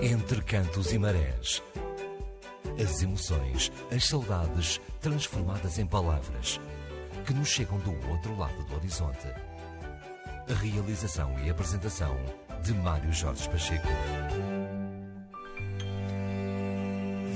Entre 0.00 0.40
cantos 0.42 0.90
e 0.90 0.98
marés. 0.98 1.62
As 2.82 3.02
emoções, 3.02 3.70
as 3.94 4.06
saudades 4.06 4.80
transformadas 5.02 5.78
em 5.78 5.86
palavras 5.86 6.58
que 7.26 7.34
nos 7.34 7.48
chegam 7.48 7.78
do 7.80 7.90
outro 8.08 8.34
lado 8.38 8.64
do 8.64 8.76
horizonte. 8.76 9.28
A 10.48 10.54
realização 10.54 11.38
e 11.44 11.50
apresentação 11.50 12.16
de 12.62 12.72
Mário 12.72 13.12
Jorge 13.12 13.46
Pacheco. 13.50 13.88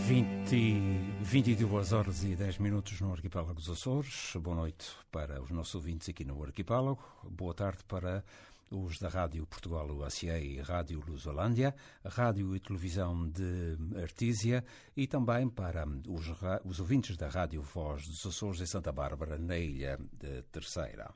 20, 0.07 1.15
22 1.21 1.93
horas 1.93 2.25
e 2.25 2.35
10 2.35 2.59
minutos 2.59 2.99
no 3.03 3.13
Arquipélago 3.13 3.53
dos 3.53 3.69
Açores. 3.69 4.33
Boa 4.37 4.57
noite 4.57 4.87
para 5.13 5.43
os 5.43 5.51
nossos 5.51 5.75
ouvintes 5.75 6.09
aqui 6.09 6.25
no 6.25 6.43
Arquipélago. 6.43 6.99
Boa 7.25 7.53
tarde 7.53 7.85
para 7.85 8.25
os 8.71 8.98
da 8.98 9.09
Rádio 9.09 9.46
Portugal 9.46 9.89
UACA 9.89 10.39
e 10.39 10.61
Rádio 10.61 11.02
Lusolândia, 11.06 11.75
Rádio 12.05 12.55
e 12.55 12.61
Televisão 12.61 13.29
de 13.29 13.77
Artísia 14.01 14.65
e 14.97 15.06
também 15.06 15.48
para 15.48 15.87
os, 16.09 16.27
os 16.65 16.80
ouvintes 16.80 17.16
da 17.16 17.29
Rádio 17.29 17.62
Voz 17.62 18.06
dos 18.06 18.27
Açores 18.27 18.61
em 18.61 18.66
Santa 18.66 18.92
Bárbara, 18.92 19.39
na 19.39 19.56
Ilha 19.56 19.98
de 20.12 20.42
Terceira. 20.45 21.12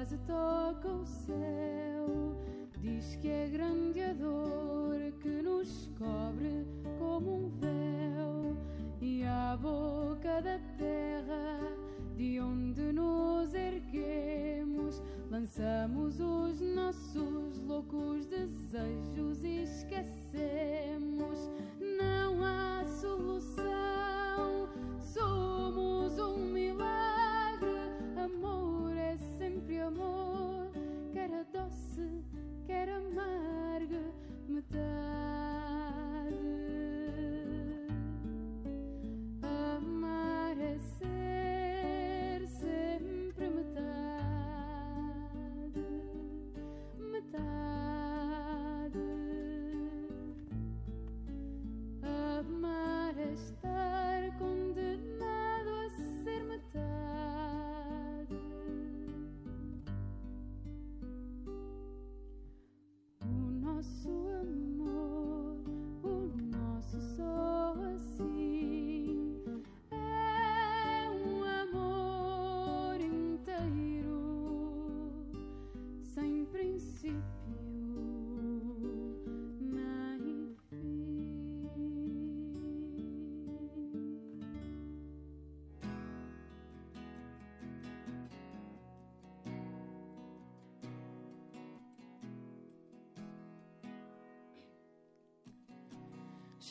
Quase 0.00 0.16
toca 0.26 0.88
o 0.88 1.04
céu. 1.04 2.34
Diz 2.78 3.16
que 3.16 3.28
é 3.28 3.48
grande 3.48 4.00
a 4.00 4.14
dor 4.14 4.96
que 5.20 5.42
nos 5.42 5.90
cobre 5.98 6.66
como 6.98 7.44
um 7.44 7.48
véu, 7.50 8.56
e 9.02 9.22
a 9.24 9.58
boca 9.60 10.40
da 10.40 10.58
terra 10.78 10.89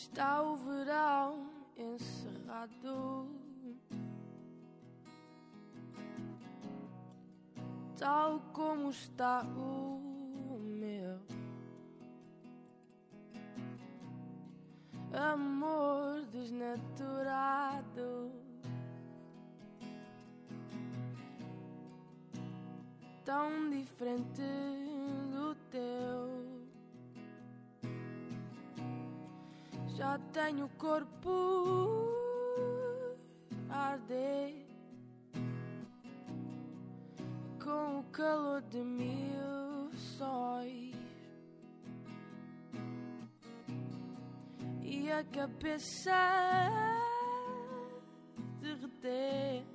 Está 0.10 0.42
o 0.42 0.56
verão 0.58 1.50
encerrado. 1.78 3.30
Tal 7.96 8.40
como 8.52 8.90
está 8.90 9.44
o 9.44 9.79
cabeça 45.60 46.72
derreter 48.62 49.66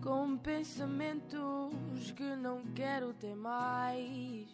com 0.00 0.36
pensamentos 0.36 2.12
que 2.14 2.36
não 2.36 2.62
quero 2.76 3.12
ter 3.14 3.34
mais. 3.34 4.46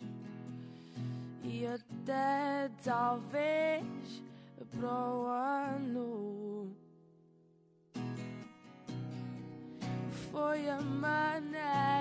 E 1.45 1.67
até 1.67 2.71
talvez 2.83 3.85
pro 4.71 5.27
ano. 5.27 6.75
Foi 10.31 10.71
a 10.71 10.81
maneira 10.81 12.01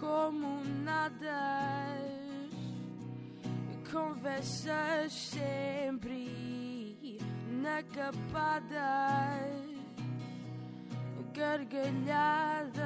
como 0.00 0.64
nadas 0.82 2.09
conversas 3.92 5.12
sempre 5.12 7.08
inacabadas 7.50 8.70
gargalhadas 11.34 12.80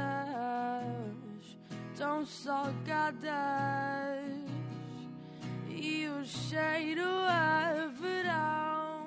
tão 1.96 2.24
salgadas 2.24 3.24
e 5.68 6.06
o 6.08 6.24
cheiro 6.24 7.06
a 7.06 7.86
verão 8.00 9.06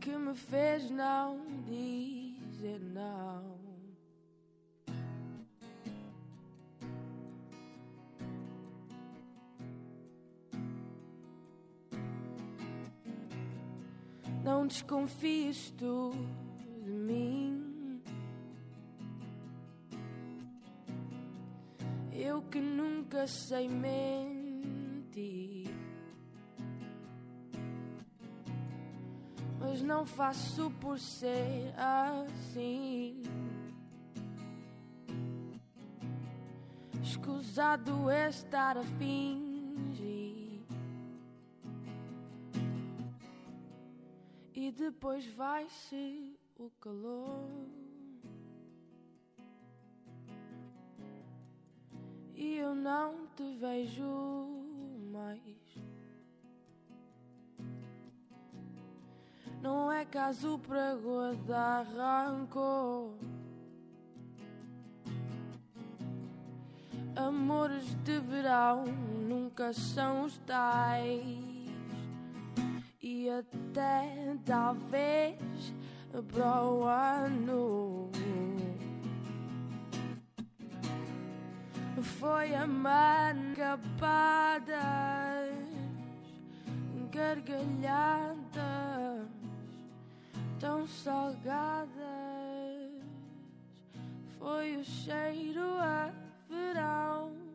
que 0.00 0.16
me 0.16 0.34
fez 0.34 0.90
não 0.90 1.40
dizer 1.66 2.80
não. 2.80 3.57
Desconfies 14.68 15.70
tu 15.78 16.12
de 16.84 16.90
mim. 16.90 18.02
Eu 22.12 22.42
que 22.42 22.60
nunca 22.60 23.26
sei 23.26 23.66
mentir. 23.68 24.28
Mas 29.58 29.80
não 29.82 30.04
faço 30.04 30.70
por 30.80 30.98
ser 30.98 31.74
assim. 31.76 33.22
Escusado 37.02 38.10
é 38.10 38.28
estar 38.28 38.76
a 38.76 38.82
fingir. 38.82 40.17
E 44.68 44.70
depois 44.70 45.26
vai-se 45.28 46.38
o 46.58 46.68
calor. 46.78 47.48
E 52.34 52.56
eu 52.56 52.74
não 52.74 53.26
te 53.34 53.56
vejo 53.56 54.04
mais. 55.10 55.40
Não 59.62 59.90
é 59.90 60.04
caso 60.04 60.58
para 60.58 60.96
guardar 60.96 61.86
rancor. 61.86 63.14
Amores 67.16 67.94
de 68.04 68.20
verão 68.20 68.84
nunca 68.84 69.72
são 69.72 70.24
os 70.24 70.36
tais 70.40 71.57
e 73.02 73.28
até 73.30 74.36
talvez 74.44 75.38
pro 76.32 76.84
ano. 76.84 78.10
Foi 82.20 82.54
a 82.54 82.66
mancapadas, 82.66 83.76
gargalhadas 87.12 88.48
tão 90.58 90.86
salgadas. 90.86 91.88
Foi 94.38 94.76
o 94.76 94.84
cheiro 94.84 95.62
a 95.80 96.10
verão. 96.48 97.47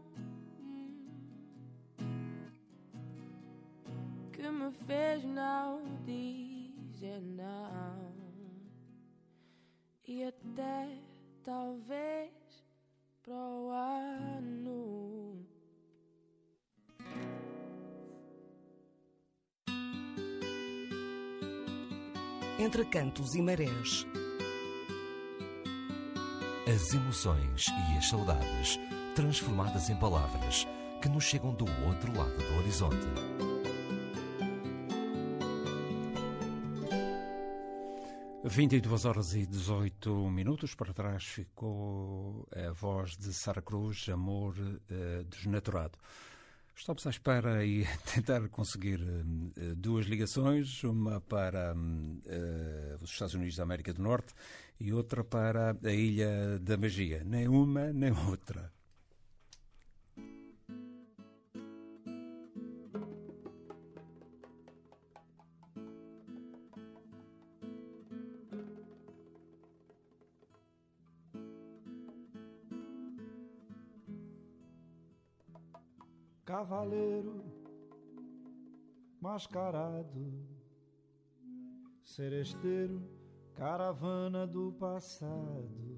Que 4.43 4.51
me 4.51 4.69
fez 4.85 5.23
não 5.23 5.81
dizer 6.05 7.21
não. 7.21 8.13
E 10.05 10.25
até 10.25 10.89
talvez 11.45 12.29
pro 13.21 13.69
ano. 13.71 15.45
Entre 22.59 22.83
cantos 22.85 23.35
e 23.35 23.41
marés. 23.41 24.05
As 26.67 26.93
emoções 26.93 27.65
e 27.67 27.97
as 27.97 28.09
saudades 28.09 28.77
transformadas 29.15 29.89
em 29.89 29.95
palavras 29.95 30.67
que 31.01 31.07
nos 31.07 31.23
chegam 31.23 31.53
do 31.53 31.65
outro 31.85 32.11
lado 32.17 32.37
do 32.37 32.57
horizonte. 32.57 33.52
Vinte 38.45 38.75
e 38.75 38.81
duas 38.81 39.05
horas 39.05 39.33
e 39.35 39.45
18 39.45 40.29
minutos 40.29 40.75
para 40.75 40.93
trás 40.93 41.23
ficou 41.23 42.45
a 42.53 42.73
voz 42.73 43.15
de 43.15 43.31
Sara 43.33 43.61
Cruz, 43.61 44.09
Amor 44.09 44.53
uh, 44.57 45.23
Desnaturado. 45.29 45.97
Estamos 46.75 47.07
à 47.07 47.09
espera 47.09 47.65
e 47.65 47.87
tentar 48.13 48.49
conseguir 48.49 48.99
uh, 48.99 49.75
duas 49.77 50.07
ligações, 50.07 50.83
uma 50.83 51.21
para 51.21 51.73
uh, 51.73 53.01
os 53.01 53.11
Estados 53.11 53.33
Unidos 53.33 53.55
da 53.55 53.63
América 53.63 53.93
do 53.93 54.03
Norte 54.03 54.33
e 54.77 54.91
outra 54.91 55.23
para 55.23 55.77
a 55.81 55.91
Ilha 55.93 56.59
da 56.59 56.75
Magia. 56.75 57.23
Nem 57.23 57.47
uma, 57.47 57.93
nem 57.93 58.11
outra. 58.11 58.69
Cavaleiro 76.53 77.43
mascarado, 79.19 80.23
seresteiro, 82.03 83.01
caravana 83.55 84.45
do 84.45 84.71
passado. 84.73 85.97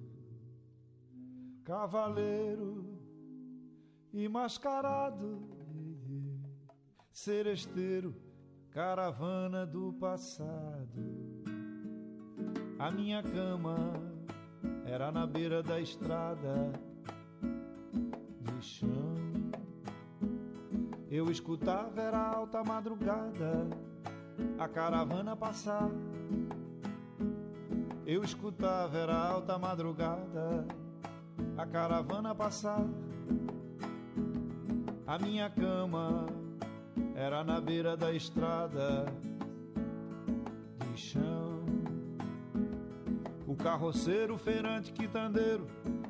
Cavaleiro 1.65 2.97
e 4.13 4.29
mascarado, 4.29 5.41
seresteiro, 7.12 8.15
caravana 8.71 9.65
do 9.65 9.91
passado. 10.00 11.03
A 12.79 12.89
minha 12.91 13.21
cama 13.21 13.75
era 14.85 15.12
na 15.12 15.27
beira 15.27 15.62
da 15.62 15.81
estrada 15.81 16.71
de 18.39 18.62
chão 18.62 19.04
Eu 21.15 21.31
escutava, 21.31 22.01
era 22.01 22.19
alta 22.19 22.62
madrugada, 22.62 23.69
a 24.60 24.67
caravana 24.67 25.34
passar. 25.34 25.89
Eu 28.05 28.22
escutava, 28.22 28.98
era 28.98 29.15
alta 29.15 29.57
madrugada, 29.57 30.67
a 31.57 31.65
caravana 31.65 32.36
passar. 32.36 32.86
A 35.07 35.17
minha 35.17 35.50
cama 35.50 36.25
era 37.15 37.45
na 37.45 37.62
beira 37.62 37.95
da 37.95 38.12
estrada 38.12 39.05
de 40.79 41.00
chão. 41.00 41.63
O 43.48 43.55
carroceiro, 43.55 44.38
feirante, 44.38 44.91
quitandeiro, 44.91 45.65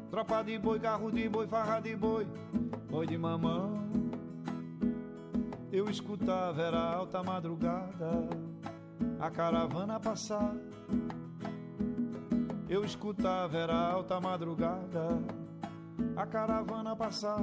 tropa 0.10 0.42
de 0.42 0.58
boi, 0.58 0.80
carro 0.80 1.12
de 1.12 1.30
boi, 1.30 1.46
farra 1.46 1.80
de 1.80 1.96
boi, 1.96 2.26
boi 2.90 3.06
de 3.06 3.20
mamão. 3.20 4.05
Eu 5.86 5.92
escutava, 5.92 6.64
era 6.64 6.80
alta 6.80 7.22
madrugada, 7.22 8.28
a 9.20 9.30
caravana 9.30 10.00
passar. 10.00 10.56
Eu 12.68 12.84
escutava, 12.84 13.56
era 13.56 13.76
alta 13.76 14.20
madrugada, 14.20 15.22
a 16.16 16.26
caravana 16.26 16.96
passar. 16.96 17.40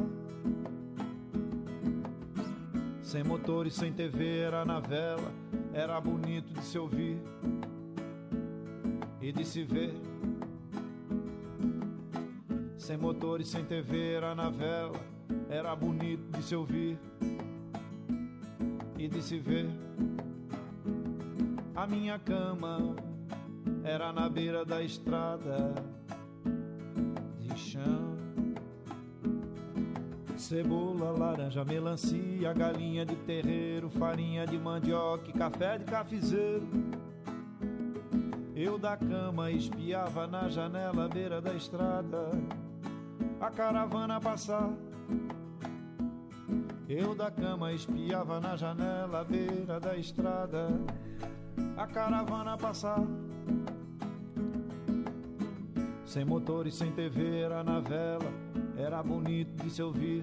Sem 3.00 3.22
motor 3.22 3.68
e 3.68 3.70
sem 3.70 3.92
TV, 3.92 4.40
era 4.40 4.64
na 4.64 4.80
vela, 4.80 5.32
era 5.72 6.00
bonito 6.00 6.52
de 6.52 6.64
se 6.64 6.76
ouvir 6.76 7.22
e 9.20 9.30
de 9.30 9.44
se 9.44 9.62
ver. 9.62 9.94
Sem 12.76 12.96
motor 12.96 13.40
e 13.40 13.44
sem 13.44 13.64
TV, 13.64 14.14
era 14.14 14.34
na 14.34 14.50
vela, 14.50 14.98
era 15.48 15.76
bonito 15.76 16.24
de 16.36 16.42
se 16.42 16.56
ouvir 16.56 16.98
e 19.02 19.08
de 19.08 19.20
se 19.20 19.36
ver. 19.36 19.68
A 21.74 21.86
minha 21.88 22.20
cama 22.20 22.94
era 23.82 24.12
na 24.12 24.28
beira 24.28 24.64
da 24.64 24.80
estrada 24.80 25.74
de 27.40 27.58
chão. 27.58 28.16
Cebola, 30.36 31.10
laranja, 31.10 31.64
melancia, 31.64 32.52
galinha 32.52 33.04
de 33.04 33.16
terreiro, 33.16 33.90
farinha 33.90 34.46
de 34.46 34.56
mandioca, 34.56 35.28
e 35.30 35.32
café 35.32 35.78
de 35.78 35.84
cafezeiro. 35.84 36.68
Eu 38.54 38.78
da 38.78 38.96
cama 38.96 39.50
espiava 39.50 40.28
na 40.28 40.48
janela 40.48 41.06
à 41.06 41.08
beira 41.08 41.40
da 41.40 41.52
estrada 41.54 42.30
a 43.40 43.50
caravana 43.50 44.20
passar. 44.20 44.70
Eu 46.94 47.14
da 47.14 47.30
cama 47.30 47.72
espiava 47.72 48.38
na 48.38 48.54
janela 48.54 49.20
à 49.20 49.24
beira 49.24 49.80
da 49.80 49.96
estrada 49.96 50.68
a 51.74 51.86
caravana 51.86 52.58
passar. 52.58 53.02
Sem 56.04 56.26
motor 56.26 56.66
e 56.66 56.70
sem 56.70 56.92
TV 56.92 57.44
era 57.44 57.64
na 57.64 57.80
vela, 57.80 58.30
era 58.76 59.02
bonito 59.02 59.64
de 59.64 59.70
se 59.70 59.82
ouvir. 59.82 60.22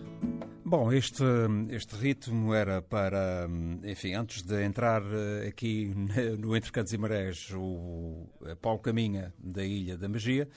Bom, 0.64 0.94
este, 0.94 1.24
este 1.72 1.96
ritmo 1.96 2.54
era 2.54 2.84
para, 2.84 3.48
enfim, 3.84 4.14
antes 4.14 4.44
de 4.44 4.64
entrar 4.64 5.02
eh, 5.02 5.48
aqui 5.48 5.92
no 6.38 6.56
Entre 6.56 6.72
Cantos 6.72 6.94
e 6.94 7.00
Marés, 7.00 7.52
o 7.56 8.28
Paulo 8.62 8.78
Caminha, 8.78 9.34
da 9.40 9.66
Ilha 9.66 9.98
da 9.98 10.08
Magia. 10.08 10.48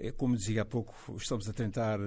Eh, 0.00 0.12
como 0.12 0.36
dizia 0.36 0.62
há 0.62 0.64
pouco, 0.64 0.94
estamos 1.16 1.48
a 1.48 1.52
tentar 1.52 1.98
uh, 1.98 2.04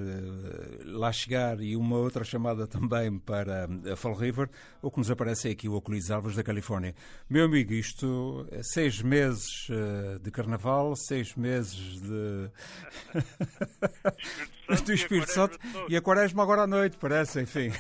lá 0.86 1.12
chegar 1.12 1.60
e 1.60 1.76
uma 1.76 1.98
outra 1.98 2.24
chamada 2.24 2.66
também 2.66 3.20
para 3.20 3.68
a 3.92 3.98
Fall 3.98 4.14
River. 4.14 4.50
O 4.82 4.90
que 4.90 5.00
nos 5.00 5.12
aparece 5.12 5.50
é 5.50 5.52
aqui 5.52 5.68
o 5.68 5.74
Oculis 5.74 6.10
Árvores 6.10 6.38
da 6.38 6.44
Califórnia. 6.44 6.96
Meu 7.30 7.44
amigo, 7.44 7.74
isto 7.74 8.48
é 8.50 8.64
seis 8.64 9.02
meses 9.02 9.68
uh, 9.70 10.18
de 10.20 10.32
carnaval, 10.32 10.96
seis 10.96 11.36
meses 11.36 12.02
de. 12.02 12.50
do 14.86 14.94
Espírito 14.94 15.30
Santo 15.30 15.60
e 15.90 15.98
a 15.98 16.02
Quaresma 16.02 16.44
agora 16.44 16.62
à 16.62 16.68
noite, 16.68 16.96
parece, 16.98 17.42
enfim. 17.42 17.72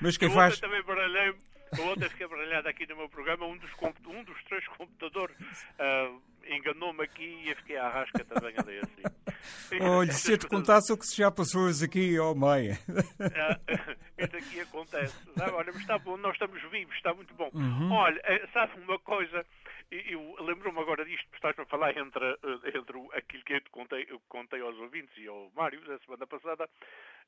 Mas 0.00 0.16
quem 0.16 0.30
faz. 0.30 0.60
também 0.60 0.84
baralhei 0.84 1.34
ontem 1.80 2.08
fiquei 2.08 2.26
baralhado 2.26 2.68
aqui 2.68 2.86
no 2.86 2.96
meu 2.96 3.08
programa, 3.08 3.46
um 3.46 3.56
dos, 3.56 3.70
um 4.06 4.24
dos 4.24 4.44
três 4.44 4.66
computadores 4.68 5.36
uh, 5.40 6.20
enganou-me 6.48 7.02
aqui 7.04 7.40
e 7.44 7.50
eu 7.50 7.56
fiquei 7.56 7.76
à 7.76 7.88
rasca 7.88 8.24
também 8.24 8.54
ali 8.56 8.78
assim. 8.78 9.02
Olha, 9.80 10.12
se 10.12 10.32
eu 10.32 10.38
te 10.38 10.46
contasse 10.46 10.92
o 10.92 10.96
que 10.96 11.06
se 11.06 11.16
já 11.16 11.30
passou 11.30 11.62
hoje 11.62 11.84
aqui, 11.84 12.18
oh 12.18 12.34
mãe. 12.34 12.70
Isto 14.18 14.36
aqui 14.36 14.60
acontece. 14.60 15.14
Olha, 15.40 15.72
mas 15.72 15.80
está 15.80 15.98
bom, 15.98 16.16
nós 16.16 16.32
estamos 16.32 16.60
vivos, 16.70 16.94
está 16.96 17.14
muito 17.14 17.32
bom. 17.34 17.50
Uhum. 17.52 17.92
Olha, 17.92 18.20
eh, 18.24 18.46
sabe 18.52 18.72
uma 18.80 18.98
coisa, 18.98 19.44
eu 19.90 20.36
lembro-me 20.40 20.78
agora 20.80 21.04
disto, 21.04 21.26
estás 21.34 21.58
a 21.58 21.64
falar 21.64 21.96
entre, 21.96 22.24
eh, 22.24 22.78
entre 22.78 23.08
aquilo 23.14 23.44
que 23.44 23.54
eu 23.54 23.60
te 23.60 23.70
contei, 23.70 24.06
eu 24.08 24.20
contei 24.28 24.60
aos 24.60 24.76
ouvintes 24.78 25.16
e 25.16 25.26
ao 25.26 25.50
Mário 25.54 25.80
da 25.80 25.98
semana 26.00 26.26
passada, 26.26 26.68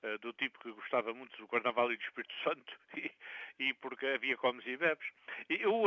eh, 0.02 0.18
do 0.18 0.32
tipo 0.34 0.58
que 0.60 0.70
gostava 0.72 1.14
muito 1.14 1.36
do 1.38 1.48
Carnaval 1.48 1.90
e 1.90 1.96
do 1.96 2.02
Espírito 2.02 2.34
Santo, 2.44 2.78
e, 2.96 3.10
e 3.58 3.74
porque 3.74 4.06
havia 4.06 4.36
comes 4.36 4.66
e 4.66 4.76
bebes. 4.76 5.06
Eu, 5.48 5.84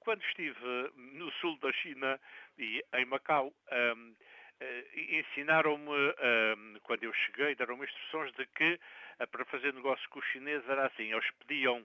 quando 0.00 0.22
estive 0.24 0.58
no 0.96 1.30
sul 1.32 1.58
da 1.58 1.72
China 1.72 2.18
e 2.58 2.82
em 2.94 3.04
Macau, 3.04 3.52
ensinaram-me, 4.94 6.14
quando 6.82 7.04
eu 7.04 7.12
cheguei, 7.12 7.54
deram-me 7.54 7.84
instruções 7.84 8.32
de 8.34 8.46
que 8.46 8.78
para 9.30 9.44
fazer 9.46 9.72
negócio 9.72 10.08
com 10.10 10.18
os 10.18 10.26
chineses 10.26 10.68
era 10.68 10.86
assim, 10.86 11.12
eles 11.12 11.30
pediam 11.46 11.84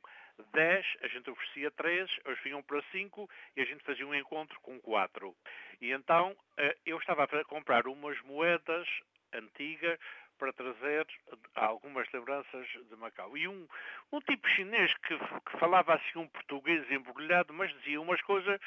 10, 0.54 0.86
a 1.02 1.08
gente 1.08 1.30
oferecia 1.30 1.72
3, 1.72 2.20
eles 2.26 2.40
vinham 2.44 2.62
para 2.62 2.82
5 2.92 3.30
e 3.56 3.62
a 3.62 3.66
gente 3.66 3.84
fazia 3.84 4.08
um 4.08 4.16
encontro 4.16 4.60
com 4.62 4.80
4. 4.80 5.36
E 5.82 5.92
então 5.92 6.36
eh, 6.58 6.78
eu 6.86 6.98
estava 6.98 7.24
a 7.24 7.46
comprar 7.46 7.88
umas 7.88 8.20
moedas 8.22 8.88
antigas 9.34 10.00
para 10.42 10.52
trazer 10.54 11.06
algumas 11.54 12.08
lembranças 12.12 12.68
de 12.68 12.96
Macau. 12.96 13.38
E 13.38 13.48
um, 13.48 13.68
um 14.12 14.20
tipo 14.22 14.48
chinês 14.50 14.92
que, 14.98 15.16
que 15.18 15.60
falava 15.60 15.94
assim 15.94 16.18
um 16.18 16.28
português 16.28 16.90
embrulhado, 16.90 17.54
mas 17.54 17.72
dizia 17.78 18.02
umas 18.02 18.20
coisas, 18.24 18.60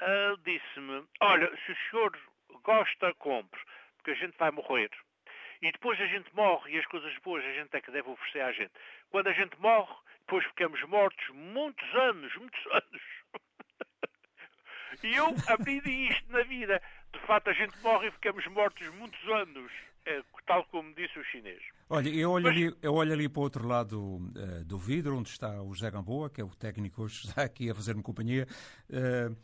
uh, 0.00 0.36
disse-me, 0.42 1.04
olha, 1.20 1.54
se 1.58 1.72
o 1.72 1.76
senhor 1.90 2.18
gosta, 2.62 3.12
compre, 3.14 3.60
porque 3.96 4.12
a 4.12 4.14
gente 4.14 4.36
vai 4.38 4.50
morrer. 4.50 4.90
E 5.60 5.70
depois 5.70 6.00
a 6.00 6.06
gente 6.06 6.34
morre 6.34 6.72
e 6.72 6.78
as 6.78 6.86
coisas 6.86 7.14
boas 7.18 7.44
a 7.44 7.52
gente 7.52 7.76
é 7.76 7.80
que 7.82 7.90
deve 7.90 8.08
oferecer 8.08 8.40
à 8.40 8.52
gente. 8.52 8.72
Quando 9.10 9.26
a 9.26 9.32
gente 9.32 9.60
morre, 9.60 9.94
depois 10.30 10.46
ficamos 10.46 10.80
mortos 10.88 11.26
muitos 11.34 11.94
anos, 11.94 12.32
muitos 12.36 12.66
anos. 12.66 13.02
e 15.02 15.16
eu 15.16 15.34
aprendi 15.48 16.08
isto 16.08 16.30
na 16.30 16.44
vida. 16.44 16.80
De 17.12 17.18
facto, 17.26 17.48
a 17.48 17.52
gente 17.52 17.76
morre 17.82 18.06
e 18.06 18.12
ficamos 18.12 18.46
mortos 18.46 18.88
muitos 18.94 19.20
anos, 19.28 19.72
é, 20.06 20.22
tal 20.46 20.64
como 20.66 20.94
disse 20.94 21.18
o 21.18 21.24
chinês. 21.24 21.60
Olha, 21.88 22.08
eu 22.08 22.30
olho, 22.30 22.44
Mas... 22.44 22.56
ali, 22.56 22.76
eu 22.80 22.94
olho 22.94 23.12
ali 23.12 23.28
para 23.28 23.40
o 23.40 23.42
outro 23.42 23.66
lado 23.66 24.00
uh, 24.18 24.64
do 24.64 24.78
vidro, 24.78 25.18
onde 25.18 25.30
está 25.30 25.60
o 25.60 25.74
José 25.74 25.90
Gamboa, 25.90 26.30
que 26.30 26.40
é 26.40 26.44
o 26.44 26.54
técnico 26.54 27.02
hoje 27.02 27.26
está 27.26 27.42
aqui 27.42 27.68
a 27.68 27.74
fazer-me 27.74 28.00
companhia. 28.00 28.46
Uh, 28.88 29.36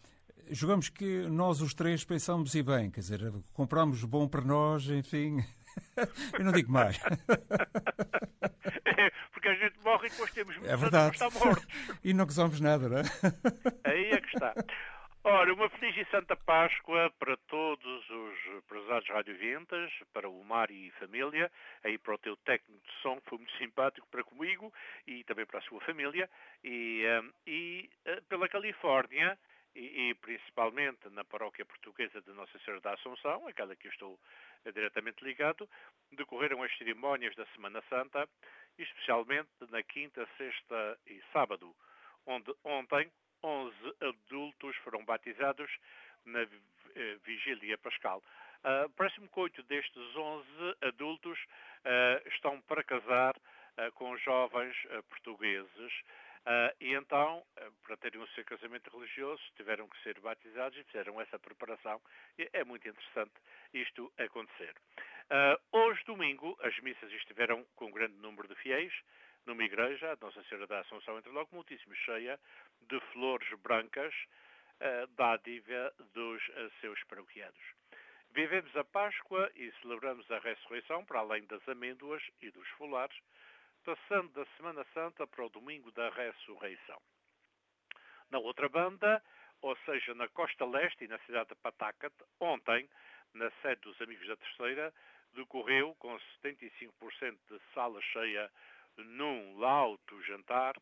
jogamos 0.53 0.89
que 0.89 1.23
nós 1.23 1.61
os 1.61 1.75
três 1.75 2.05
pensamos 2.05 2.55
e 2.55 2.63
bem, 2.63 2.93
quer 2.93 3.01
dizer, 3.01 3.33
compramos 3.53 4.05
bom 4.05 4.29
para 4.29 4.43
nós, 4.43 4.89
enfim. 4.89 5.39
eu 6.39 6.45
não 6.45 6.53
digo 6.53 6.71
mais. 6.71 6.97
é 10.65 10.77
verdade. 10.77 11.15
estar 11.15 11.31
mortos. 11.31 11.67
e 12.05 12.15
não 12.15 12.25
gozamos 12.25 12.61
nada, 12.61 12.89
não 12.89 12.99
é? 12.99 13.03
Aí 13.85 14.11
é 14.11 14.21
que 14.21 14.29
está. 14.29 14.55
Ora, 15.29 15.53
uma 15.53 15.69
feliz 15.71 15.97
e 15.97 16.09
santa 16.09 16.37
Páscoa 16.37 17.13
para 17.19 17.37
todos 17.49 18.11
os 18.11 18.65
prezados 18.69 19.09
radiovintas, 19.09 19.91
para 20.13 20.29
o 20.29 20.45
Mar 20.45 20.71
e 20.71 20.93
família, 21.01 21.51
aí 21.83 21.99
para 21.99 22.15
o 22.15 22.19
teu 22.19 22.37
técnico 22.37 22.81
de 22.87 23.03
som, 23.03 23.21
que 23.21 23.31
foi 23.31 23.39
muito 23.39 23.59
simpático 23.59 24.07
para 24.09 24.23
comigo 24.23 24.73
e 25.05 25.25
também 25.25 25.45
para 25.45 25.59
a 25.59 25.63
sua 25.63 25.81
família, 25.81 26.31
e, 26.63 27.03
um, 27.21 27.33
e 27.45 27.91
uh, 28.07 28.23
pela 28.29 28.49
Califórnia, 28.49 29.37
e, 29.77 30.09
e, 30.09 30.15
principalmente 30.15 31.09
na 31.11 31.23
paróquia 31.25 31.65
portuguesa 31.65 32.21
de 32.23 32.33
Nossa 32.33 32.59
Senhora 32.61 32.81
da 32.81 32.95
Assunção, 32.95 33.47
aquela 33.47 33.77
que 33.77 33.87
eu 33.87 33.93
estou 33.93 34.15
uh, 34.15 34.73
diretamente 34.73 35.23
ligado, 35.23 35.69
decorreram 36.13 36.63
as 36.63 36.77
cerimónias 36.79 37.37
da 37.37 37.45
Semana 37.55 37.83
Santa, 37.89 38.27
especialmente 38.79 39.49
na 39.71 39.83
quinta, 39.83 40.27
sexta 40.39 40.99
e 41.07 41.21
sábado, 41.33 41.75
onde 42.27 42.53
ontem 42.65 43.11
11 43.43 43.75
adultos 44.01 44.75
foram 44.79 45.05
batizados 45.05 45.71
na 46.25 46.43
uh, 46.43 46.49
vigília 47.25 47.77
pascal. 47.79 48.23
Uh, 48.65 48.89
Parece-me 48.97 49.29
que 49.29 49.41
oito 49.41 49.63
destes 49.65 50.17
11 50.17 50.47
adultos 50.83 51.39
uh, 51.39 52.29
estão 52.29 52.61
para 52.63 52.83
casar 52.83 53.35
com 53.97 54.17
jovens 54.17 54.75
portugueses 55.11 55.93
Uh, 56.47 56.71
e 56.81 56.95
então, 56.95 57.39
uh, 57.39 57.73
para 57.83 57.97
terem 57.97 58.21
o 58.21 58.27
seu 58.29 58.45
casamento 58.45 58.89
religioso, 58.97 59.43
tiveram 59.57 59.89
que 59.89 60.01
ser 60.05 60.21
batizados 60.21 60.79
e 60.79 60.85
fizeram 60.85 61.21
essa 61.21 61.41
preparação. 61.41 62.01
E 62.39 62.49
é 62.53 62.63
muito 62.63 62.89
interessante 62.89 63.35
isto 63.75 64.13
acontecer. 64.17 64.73
Uh, 65.29 65.77
hoje, 65.77 66.05
domingo, 66.05 66.57
as 66.63 66.79
missas 66.79 67.11
estiveram 67.15 67.67
com 67.75 67.87
um 67.87 67.91
grande 67.91 68.15
número 68.19 68.47
de 68.47 68.55
fiéis 68.63 68.93
numa 69.45 69.65
igreja, 69.65 70.13
a 70.13 70.25
Nossa 70.25 70.41
Senhora 70.45 70.69
da 70.69 70.79
Assunção, 70.81 71.19
entre 71.19 71.33
logo 71.33 71.49
muitíssimo 71.53 71.97
cheia 71.97 72.39
de 72.83 73.01
flores 73.13 73.49
brancas, 73.59 74.15
uh, 74.15 75.07
dádiva 75.17 75.93
dos 76.15 76.41
seus 76.81 77.03
paroquianos. 77.05 77.75
Vivemos 78.31 78.77
a 78.77 78.85
Páscoa 78.85 79.51
e 79.57 79.73
celebramos 79.81 80.31
a 80.31 80.39
ressurreição, 80.39 81.05
para 81.05 81.19
além 81.19 81.45
das 81.47 81.67
amêndoas 81.69 82.23
e 82.41 82.53
dos 82.53 82.69
folares, 82.71 83.17
passando 83.87 84.33
da 84.33 84.45
Semana 84.57 84.85
Santa 84.93 85.29
para 85.29 85.47
o 85.47 85.49
domingo 85.49 85.93
da 85.93 86.11
ressurreição. 86.11 87.01
Na 88.33 88.41
outra 88.41 88.69
banda, 88.69 89.23
ou 89.63 89.77
seja, 89.85 90.13
na 90.13 90.27
costa 90.27 90.65
leste 90.65 91.05
e 91.05 91.09
na 91.09 91.21
cidade 91.21 91.51
de 91.51 91.55
Patacat, 91.55 92.13
ontem, 92.41 92.91
na 93.33 93.49
sede 93.63 93.83
dos 93.83 94.01
Amigos 94.03 94.27
da 94.27 94.37
Terceira, 94.37 94.93
decorreu, 95.35 95.95
com 96.01 96.19
75% 96.43 97.39
de 97.49 97.61
sala 97.73 98.03
cheia 98.03 98.51
num 98.97 99.57
lauto 99.57 100.21
jantar, 100.25 100.75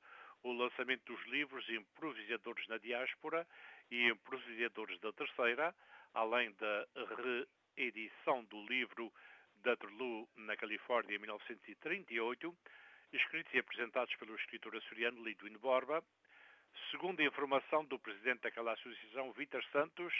o 0.42 0.52
lançamento 0.54 1.04
dos 1.04 1.22
livros 1.26 1.68
Improvisadores 1.68 2.66
na 2.68 2.78
Diáspora 2.78 3.46
e 3.90 4.08
Improvisadores 4.08 4.98
da 5.00 5.12
Terceira, 5.12 5.74
além 6.14 6.52
da 6.52 6.86
reedição 7.76 8.44
do 8.44 8.64
livro 8.64 9.12
Waterloo 9.62 10.26
na 10.36 10.56
Califórnia 10.56 11.16
em 11.16 11.18
1938, 11.18 12.56
escritos 13.14 13.52
e 13.54 13.58
apresentados 13.58 14.14
pelo 14.16 14.34
escritor 14.36 14.76
açoriano 14.76 15.22
Lidwin 15.24 15.56
Borba, 15.58 16.02
segundo 16.90 17.20
a 17.20 17.24
informação 17.24 17.84
do 17.84 17.98
presidente 17.98 18.42
daquela 18.42 18.72
associação, 18.72 19.32
Vítor 19.32 19.64
Santos, 19.72 20.12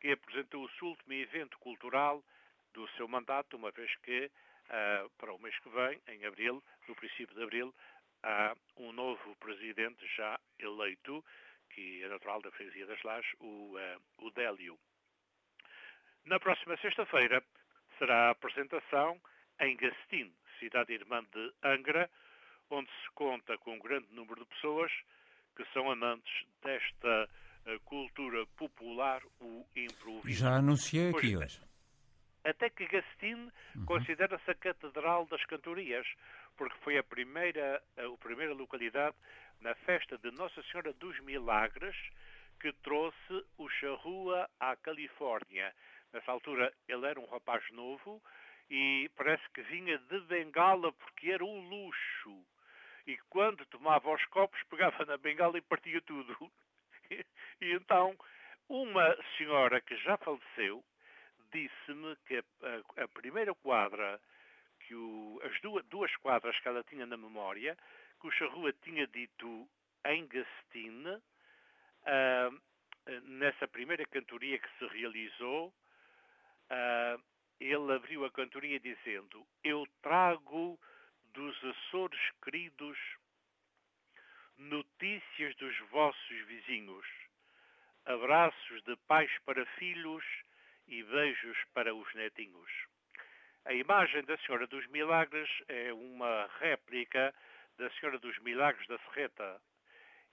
que 0.00 0.12
apresentou 0.12 0.64
o 0.64 0.70
seu 0.70 0.88
último 0.88 1.12
evento 1.12 1.58
cultural 1.58 2.24
do 2.72 2.88
seu 2.90 3.08
mandato, 3.08 3.56
uma 3.56 3.70
vez 3.70 3.94
que 3.96 4.26
uh, 4.26 5.10
para 5.18 5.32
o 5.32 5.38
mês 5.38 5.58
que 5.60 5.68
vem, 5.68 6.00
em 6.08 6.24
abril, 6.24 6.62
no 6.86 6.94
princípio 6.94 7.34
de 7.34 7.42
abril, 7.42 7.74
há 8.22 8.54
um 8.76 8.92
novo 8.92 9.36
presidente 9.36 10.06
já 10.16 10.38
eleito, 10.58 11.24
que 11.70 12.02
é 12.02 12.08
natural 12.08 12.40
da 12.40 12.50
Freguesia 12.52 12.86
das 12.86 13.02
Lajes, 13.02 13.30
o, 13.40 13.76
uh, 13.76 14.26
o 14.26 14.30
Délio. 14.30 14.78
Na 16.24 16.38
próxima 16.38 16.76
sexta-feira 16.78 17.42
será 17.98 18.28
a 18.28 18.30
apresentação 18.30 19.20
em 19.60 19.76
Gastin, 19.76 20.32
cidade 20.58 20.92
irmã 20.92 21.24
de 21.24 21.52
Angra, 21.62 22.10
onde 22.70 22.90
se 22.90 23.10
conta 23.14 23.56
com 23.58 23.74
um 23.74 23.78
grande 23.78 24.06
número 24.12 24.40
de 24.40 24.46
pessoas 24.46 24.92
que 25.56 25.64
são 25.72 25.90
amantes 25.90 26.32
desta 26.62 27.28
uh, 27.66 27.80
cultura 27.80 28.46
popular, 28.56 29.22
o 29.40 29.66
improviso. 29.74 30.40
Já 30.40 30.56
anunciei 30.56 31.10
Pois 31.10 31.24
aqui 31.24 31.34
é. 31.34 31.38
hoje. 31.38 31.60
Até 32.44 32.70
que 32.70 32.86
Gastin 32.86 33.50
considera-se 33.84 34.50
a 34.50 34.54
catedral 34.54 35.26
das 35.26 35.44
cantorias, 35.44 36.06
porque 36.56 36.76
foi 36.78 36.96
a 36.96 37.02
primeira, 37.02 37.82
a 37.96 38.16
primeira 38.18 38.54
localidade 38.54 39.16
na 39.60 39.74
festa 39.74 40.16
de 40.18 40.30
Nossa 40.30 40.62
Senhora 40.62 40.92
dos 40.94 41.18
Milagres 41.20 41.96
que 42.60 42.72
trouxe 42.82 43.44
o 43.56 43.68
charrua 43.68 44.48
à 44.58 44.76
Califórnia. 44.76 45.72
Nessa 46.12 46.32
altura 46.32 46.72
ele 46.88 47.06
era 47.06 47.20
um 47.20 47.26
rapaz 47.26 47.62
novo 47.72 48.22
e 48.70 49.10
parece 49.16 49.42
que 49.50 49.62
vinha 49.62 49.98
de 49.98 50.20
bengala 50.22 50.92
porque 50.92 51.30
era 51.30 51.44
um 51.44 51.68
luxo. 51.68 52.44
E 53.08 53.16
quando 53.30 53.64
tomava 53.66 54.10
os 54.12 54.24
copos, 54.26 54.62
pegava 54.64 55.04
na 55.06 55.16
bengala 55.16 55.56
e 55.58 55.62
partia 55.62 56.00
tudo. 56.02 56.36
E 57.60 57.72
então, 57.72 58.14
uma 58.68 59.16
senhora 59.36 59.80
que 59.80 59.96
já 59.96 60.16
faleceu 60.18 60.84
disse-me 61.50 62.14
que 62.26 62.36
a, 62.36 63.02
a- 63.02 63.08
primeira 63.08 63.54
quadra, 63.54 64.20
que 64.80 64.94
o- 64.94 65.40
as 65.42 65.58
duas, 65.62 65.84
duas 65.86 66.14
quadras 66.16 66.56
que 66.60 66.68
ela 66.68 66.84
tinha 66.84 67.06
na 67.06 67.16
memória, 67.16 67.76
que 68.20 68.28
o 68.28 68.30
Charrua 68.30 68.72
tinha 68.84 69.06
dito 69.06 69.66
em 70.04 70.26
Gastine, 70.26 71.20
ah, 72.04 72.50
nessa 73.22 73.66
primeira 73.66 74.04
cantoria 74.06 74.58
que 74.58 74.68
se 74.78 74.86
realizou, 74.88 75.72
ah, 76.70 77.18
ele 77.58 77.92
abriu 77.92 78.24
a 78.26 78.30
cantoria 78.30 78.78
dizendo: 78.78 79.46
Eu 79.64 79.84
trago 80.02 80.78
dos 81.32 81.56
Açores 81.64 82.20
queridos 82.42 82.98
notícias 84.56 85.54
dos 85.56 85.76
vossos 85.90 86.38
vizinhos, 86.46 87.06
abraços 88.04 88.82
de 88.82 88.96
pais 89.06 89.30
para 89.44 89.64
filhos 89.78 90.24
e 90.86 91.02
beijos 91.02 91.56
para 91.74 91.94
os 91.94 92.12
netinhos. 92.14 92.70
A 93.64 93.72
imagem 93.72 94.24
da 94.24 94.36
Senhora 94.38 94.66
dos 94.66 94.86
Milagres 94.88 95.48
é 95.68 95.92
uma 95.92 96.48
réplica 96.58 97.34
da 97.76 97.90
Senhora 97.90 98.18
dos 98.18 98.38
Milagres 98.40 98.86
da 98.88 98.98
Serreta, 98.98 99.60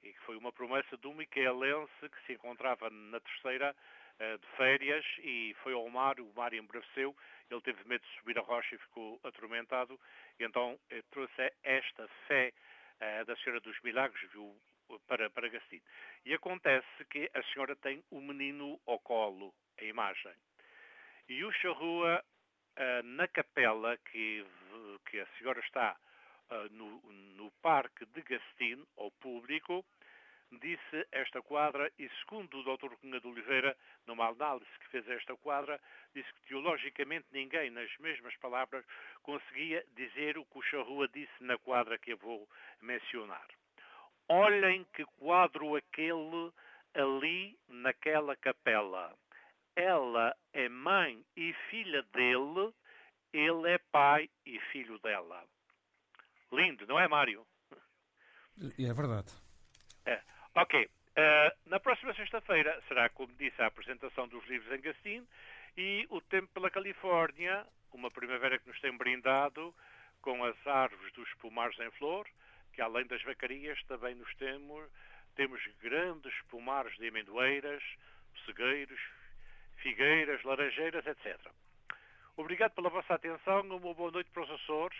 e 0.01 0.13
que 0.13 0.19
foi 0.21 0.37
uma 0.37 0.51
promessa 0.51 0.97
do 0.97 1.13
miquelense 1.13 1.89
que 2.01 2.25
se 2.25 2.33
encontrava 2.33 2.89
na 2.89 3.19
terceira 3.19 3.75
eh, 4.19 4.37
de 4.37 4.47
férias 4.55 5.05
e 5.19 5.55
foi 5.61 5.73
ao 5.73 5.89
mar, 5.89 6.19
o 6.19 6.31
mar 6.33 6.53
embraveceu, 6.53 7.15
ele 7.49 7.61
teve 7.61 7.87
medo 7.87 8.03
de 8.03 8.19
subir 8.19 8.37
a 8.37 8.41
rocha 8.41 8.75
e 8.75 8.79
ficou 8.79 9.19
atormentado, 9.23 9.99
e 10.39 10.43
então 10.43 10.79
eh, 10.89 11.01
trouxe 11.11 11.53
esta 11.63 12.07
fé 12.27 12.51
eh, 12.99 13.23
da 13.25 13.35
Senhora 13.37 13.59
dos 13.59 13.79
Milagres 13.81 14.29
viu, 14.31 14.55
para, 15.07 15.29
para 15.29 15.49
Gastino. 15.49 15.81
E 16.25 16.33
acontece 16.33 17.05
que 17.09 17.29
a 17.33 17.43
senhora 17.53 17.75
tem 17.75 18.03
o 18.11 18.21
menino 18.21 18.79
ao 18.85 18.99
colo, 18.99 19.53
a 19.79 19.83
imagem. 19.83 20.33
E 21.27 21.43
o 21.43 21.51
charrua, 21.53 22.23
ah, 22.77 23.01
na 23.03 23.27
capela 23.27 23.97
que, 23.97 24.45
que 25.09 25.19
a 25.19 25.27
senhora 25.37 25.59
está 25.59 25.97
ah, 26.49 26.67
no, 26.71 27.01
no 27.35 27.51
parque 27.61 28.05
de 28.05 28.21
Gastino, 28.21 28.87
ao 28.97 29.11
público, 29.11 29.85
disse 30.51 31.07
esta 31.11 31.41
quadra, 31.41 31.91
e 31.97 32.09
segundo 32.19 32.59
o 32.59 32.63
Dr. 32.63 32.95
Cunha 32.97 33.19
de 33.19 33.27
Oliveira, 33.27 33.75
numa 34.05 34.27
análise 34.27 34.69
que 34.79 34.87
fez 34.89 35.07
esta 35.09 35.35
quadra, 35.37 35.79
disse 36.13 36.31
que 36.33 36.47
teologicamente 36.47 37.25
ninguém, 37.31 37.69
nas 37.69 37.89
mesmas 37.97 38.35
palavras, 38.37 38.85
conseguia 39.23 39.83
dizer 39.95 40.37
o 40.37 40.45
que 40.45 40.59
o 40.59 40.61
charrua 40.61 41.07
disse 41.07 41.43
na 41.43 41.57
quadra 41.57 41.97
que 41.97 42.13
eu 42.13 42.17
vou 42.17 42.47
mencionar. 42.81 43.47
Olhem 44.27 44.85
que 44.93 45.05
quadro 45.17 45.75
aquele 45.75 46.51
ali 46.93 47.57
naquela 47.67 48.35
capela. 48.35 49.13
Ela 49.75 50.35
é 50.53 50.69
mãe 50.69 51.23
e 51.35 51.53
filha 51.69 52.01
dele, 52.13 52.73
ele 53.33 53.69
é 53.69 53.77
pai 53.91 54.29
e 54.45 54.59
filho 54.71 54.97
dela. 54.99 55.43
Lindo, 56.51 56.87
não 56.87 56.99
é, 56.99 57.07
Mário? 57.07 57.45
É 58.79 58.93
verdade. 58.93 59.33
É. 60.05 60.21
Ok. 60.55 60.89
Eh, 61.17 61.55
na 61.65 61.81
próxima 61.81 62.13
sexta-feira 62.13 62.81
será, 62.87 63.09
como 63.09 63.33
disse, 63.35 63.61
a 63.61 63.67
apresentação 63.67 64.25
dos 64.25 64.45
livros 64.47 64.71
em 64.71 64.81
Gastin 64.81 65.27
e 65.75 66.07
o 66.09 66.21
tempo 66.21 66.47
pela 66.53 66.69
Califórnia, 66.69 67.65
uma 67.91 68.09
primavera 68.09 68.57
que 68.57 68.67
nos 68.67 68.79
tem 68.79 68.95
brindado 68.95 69.75
com 70.21 70.45
as 70.45 70.55
árvores 70.65 71.11
dos 71.13 71.33
pomares 71.35 71.77
em 71.79 71.91
flor, 71.91 72.25
que 72.73 72.81
além 72.81 73.05
das 73.05 73.21
vacarias 73.23 73.81
também 73.83 74.15
nos 74.15 74.33
temos, 74.35 74.89
temos 75.35 75.61
grandes 75.81 76.33
pomares 76.49 76.95
de 76.97 77.09
amendoeiras, 77.09 77.83
pessegueiros, 78.33 79.01
figueiras, 79.77 80.41
laranjeiras, 80.43 81.05
etc. 81.05 81.37
Obrigado 82.37 82.71
pela 82.71 82.89
vossa 82.89 83.13
atenção, 83.13 83.59
uma 83.61 83.93
boa 83.93 84.11
noite 84.11 84.29
para 84.31 84.43
os 84.43 84.51
Açores, 84.51 84.97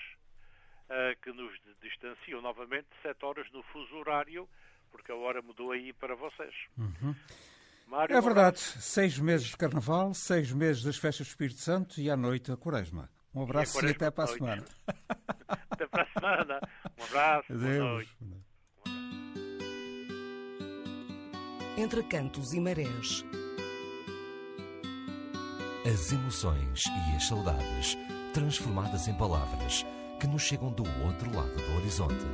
eh, 0.89 1.15
que 1.22 1.32
nos 1.32 1.58
distanciam 1.82 2.41
novamente 2.41 2.88
de 2.89 3.02
7 3.02 3.24
horas 3.24 3.50
no 3.52 3.63
fuso 3.63 3.96
horário, 3.96 4.50
porque 4.95 5.12
a 5.12 5.15
hora 5.15 5.41
mudou 5.41 5.71
aí 5.71 5.91
para 5.93 6.15
vocês. 6.15 6.53
Mário, 7.88 8.15
É 8.15 8.19
um 8.19 8.21
verdade. 8.21 8.60
Seis 8.60 9.19
meses 9.19 9.47
de 9.47 9.58
carnaval, 9.58 10.13
seis 10.13 10.51
meses 10.51 10.81
das 10.84 10.95
festas 10.97 11.27
do 11.27 11.29
Espírito 11.31 11.60
Santo 11.60 11.99
e 11.99 12.10
à 12.10 12.15
noite 12.15 12.49
a 12.51 12.55
quaresma. 12.58 13.10
Um 13.34 13.43
abraço 13.43 13.71
e, 13.77 13.81
quaresma 13.81 13.95
até 13.97 14.12
para 14.12 14.23
a 14.23 14.27
semana. 14.27 14.65
Até 15.69 15.88
para 15.88 16.03
a 16.03 16.08
semana. 16.08 16.60
Um 16.97 17.03
abraço. 17.03 17.53
Boa 17.53 17.65
Adeus. 17.65 17.84
noite. 17.84 18.17
Entre 21.77 22.03
cantos 22.03 22.53
e 22.53 22.60
marés. 22.62 23.25
As 25.86 26.12
emoções 26.13 26.84
e 26.86 27.15
as 27.17 27.27
saudades 27.27 27.97
transformadas 28.34 29.08
em 29.10 29.17
palavras 29.17 29.86
que 30.19 30.27
nos 30.27 30.41
chegam 30.43 30.71
do 30.71 30.84
outro 31.05 31.36
lado 31.36 31.53
do 31.55 31.75
horizonte. 31.75 32.25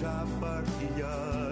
Já 0.00 0.24
partilhei. 0.40 1.49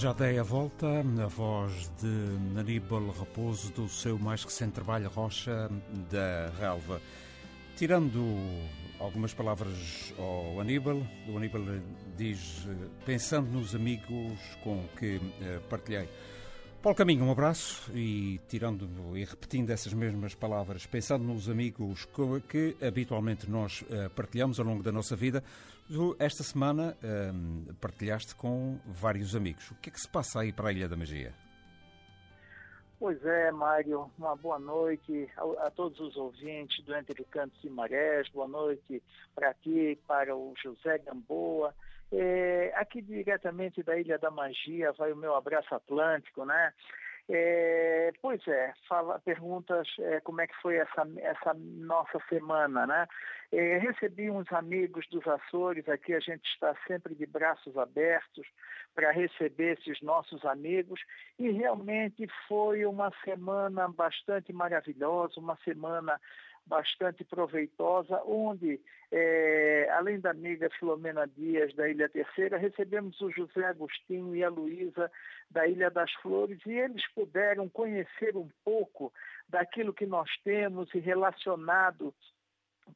Já 0.00 0.12
dei 0.12 0.38
a 0.38 0.44
volta, 0.44 1.02
na 1.02 1.26
voz 1.26 1.90
de 2.00 2.58
Aníbal 2.60 3.10
Raposo, 3.10 3.72
do 3.72 3.88
seu 3.88 4.16
mais 4.16 4.44
recente 4.44 4.72
trabalho 4.74 5.08
Rocha 5.08 5.68
da 6.08 6.52
Relva. 6.58 7.00
Tirando 7.76 8.22
algumas 9.00 9.34
palavras 9.34 10.14
ao 10.16 10.60
Aníbal, 10.60 11.02
o 11.28 11.36
Aníbal 11.36 11.62
diz, 12.16 12.68
pensando 13.04 13.50
nos 13.50 13.74
amigos 13.74 14.38
com 14.62 14.84
que 14.96 15.20
eh, 15.40 15.60
partilhei. 15.68 16.08
Paulo 16.80 16.96
Caminho, 16.96 17.24
um 17.24 17.32
abraço 17.32 17.90
e 17.92 18.40
tirando 18.48 18.88
e 19.16 19.24
repetindo 19.24 19.70
essas 19.70 19.92
mesmas 19.92 20.32
palavras, 20.32 20.86
pensando 20.86 21.24
nos 21.24 21.48
amigos 21.48 22.04
co- 22.12 22.40
que 22.48 22.76
habitualmente 22.80 23.50
nós 23.50 23.84
eh, 23.90 24.08
partilhamos 24.10 24.60
ao 24.60 24.66
longo 24.66 24.82
da 24.82 24.92
nossa 24.92 25.16
vida, 25.16 25.42
esta 26.18 26.42
semana 26.42 26.96
eh, 27.02 27.32
partilhaste 27.80 28.34
com 28.34 28.78
vários 28.86 29.34
amigos. 29.34 29.70
O 29.70 29.74
que 29.76 29.88
é 29.88 29.92
que 29.92 30.00
se 30.00 30.08
passa 30.08 30.40
aí 30.40 30.52
para 30.52 30.68
a 30.68 30.72
Ilha 30.72 30.88
da 30.88 30.96
Magia? 30.96 31.32
Pois 32.98 33.24
é, 33.24 33.52
Mário, 33.52 34.10
uma 34.18 34.34
boa 34.34 34.58
noite 34.58 35.30
a, 35.36 35.66
a 35.68 35.70
todos 35.70 36.00
os 36.00 36.16
ouvintes 36.16 36.84
do 36.84 36.94
Entre 36.96 37.24
Cantos 37.24 37.62
e 37.62 37.70
Marés, 37.70 38.28
boa 38.30 38.48
noite 38.48 39.00
para 39.36 39.54
ti, 39.54 39.96
para 40.06 40.34
o 40.34 40.52
José 40.60 40.98
Gamboa. 40.98 41.72
É, 42.10 42.72
aqui 42.74 43.00
diretamente 43.00 43.82
da 43.82 43.96
Ilha 43.96 44.18
da 44.18 44.30
Magia 44.30 44.92
vai 44.92 45.12
o 45.12 45.16
meu 45.16 45.36
abraço 45.36 45.72
atlântico, 45.74 46.44
né? 46.44 46.72
É, 47.30 48.10
pois 48.22 48.40
é, 48.48 48.72
fala, 48.88 49.18
perguntas 49.18 49.86
é, 49.98 50.18
como 50.20 50.40
é 50.40 50.46
que 50.46 50.56
foi 50.62 50.76
essa, 50.76 51.06
essa 51.18 51.54
nossa 51.54 52.18
semana, 52.26 52.86
né? 52.86 53.06
É, 53.52 53.76
recebi 53.76 54.30
uns 54.30 54.50
amigos 54.50 55.06
dos 55.08 55.26
Açores, 55.26 55.86
aqui 55.90 56.14
a 56.14 56.20
gente 56.20 56.46
está 56.46 56.74
sempre 56.86 57.14
de 57.14 57.26
braços 57.26 57.76
abertos 57.76 58.46
para 58.94 59.10
receber 59.10 59.78
esses 59.78 60.00
nossos 60.00 60.42
amigos 60.44 61.00
e 61.38 61.50
realmente 61.50 62.26
foi 62.46 62.86
uma 62.86 63.12
semana 63.22 63.88
bastante 63.88 64.50
maravilhosa, 64.50 65.38
uma 65.38 65.56
semana 65.64 66.18
bastante 66.68 67.24
proveitosa, 67.24 68.22
onde, 68.24 68.80
é, 69.10 69.88
além 69.92 70.20
da 70.20 70.30
amiga 70.30 70.68
Filomena 70.78 71.26
Dias, 71.26 71.74
da 71.74 71.88
Ilha 71.88 72.08
Terceira, 72.08 72.58
recebemos 72.58 73.20
o 73.20 73.30
José 73.30 73.64
Agostinho 73.64 74.36
e 74.36 74.44
a 74.44 74.50
Luísa, 74.50 75.10
da 75.50 75.66
Ilha 75.66 75.90
das 75.90 76.12
Flores, 76.14 76.60
e 76.66 76.72
eles 76.72 77.02
puderam 77.14 77.68
conhecer 77.68 78.36
um 78.36 78.48
pouco 78.64 79.12
daquilo 79.48 79.94
que 79.94 80.06
nós 80.06 80.30
temos 80.44 80.92
e 80.94 80.98
relacionado 80.98 82.14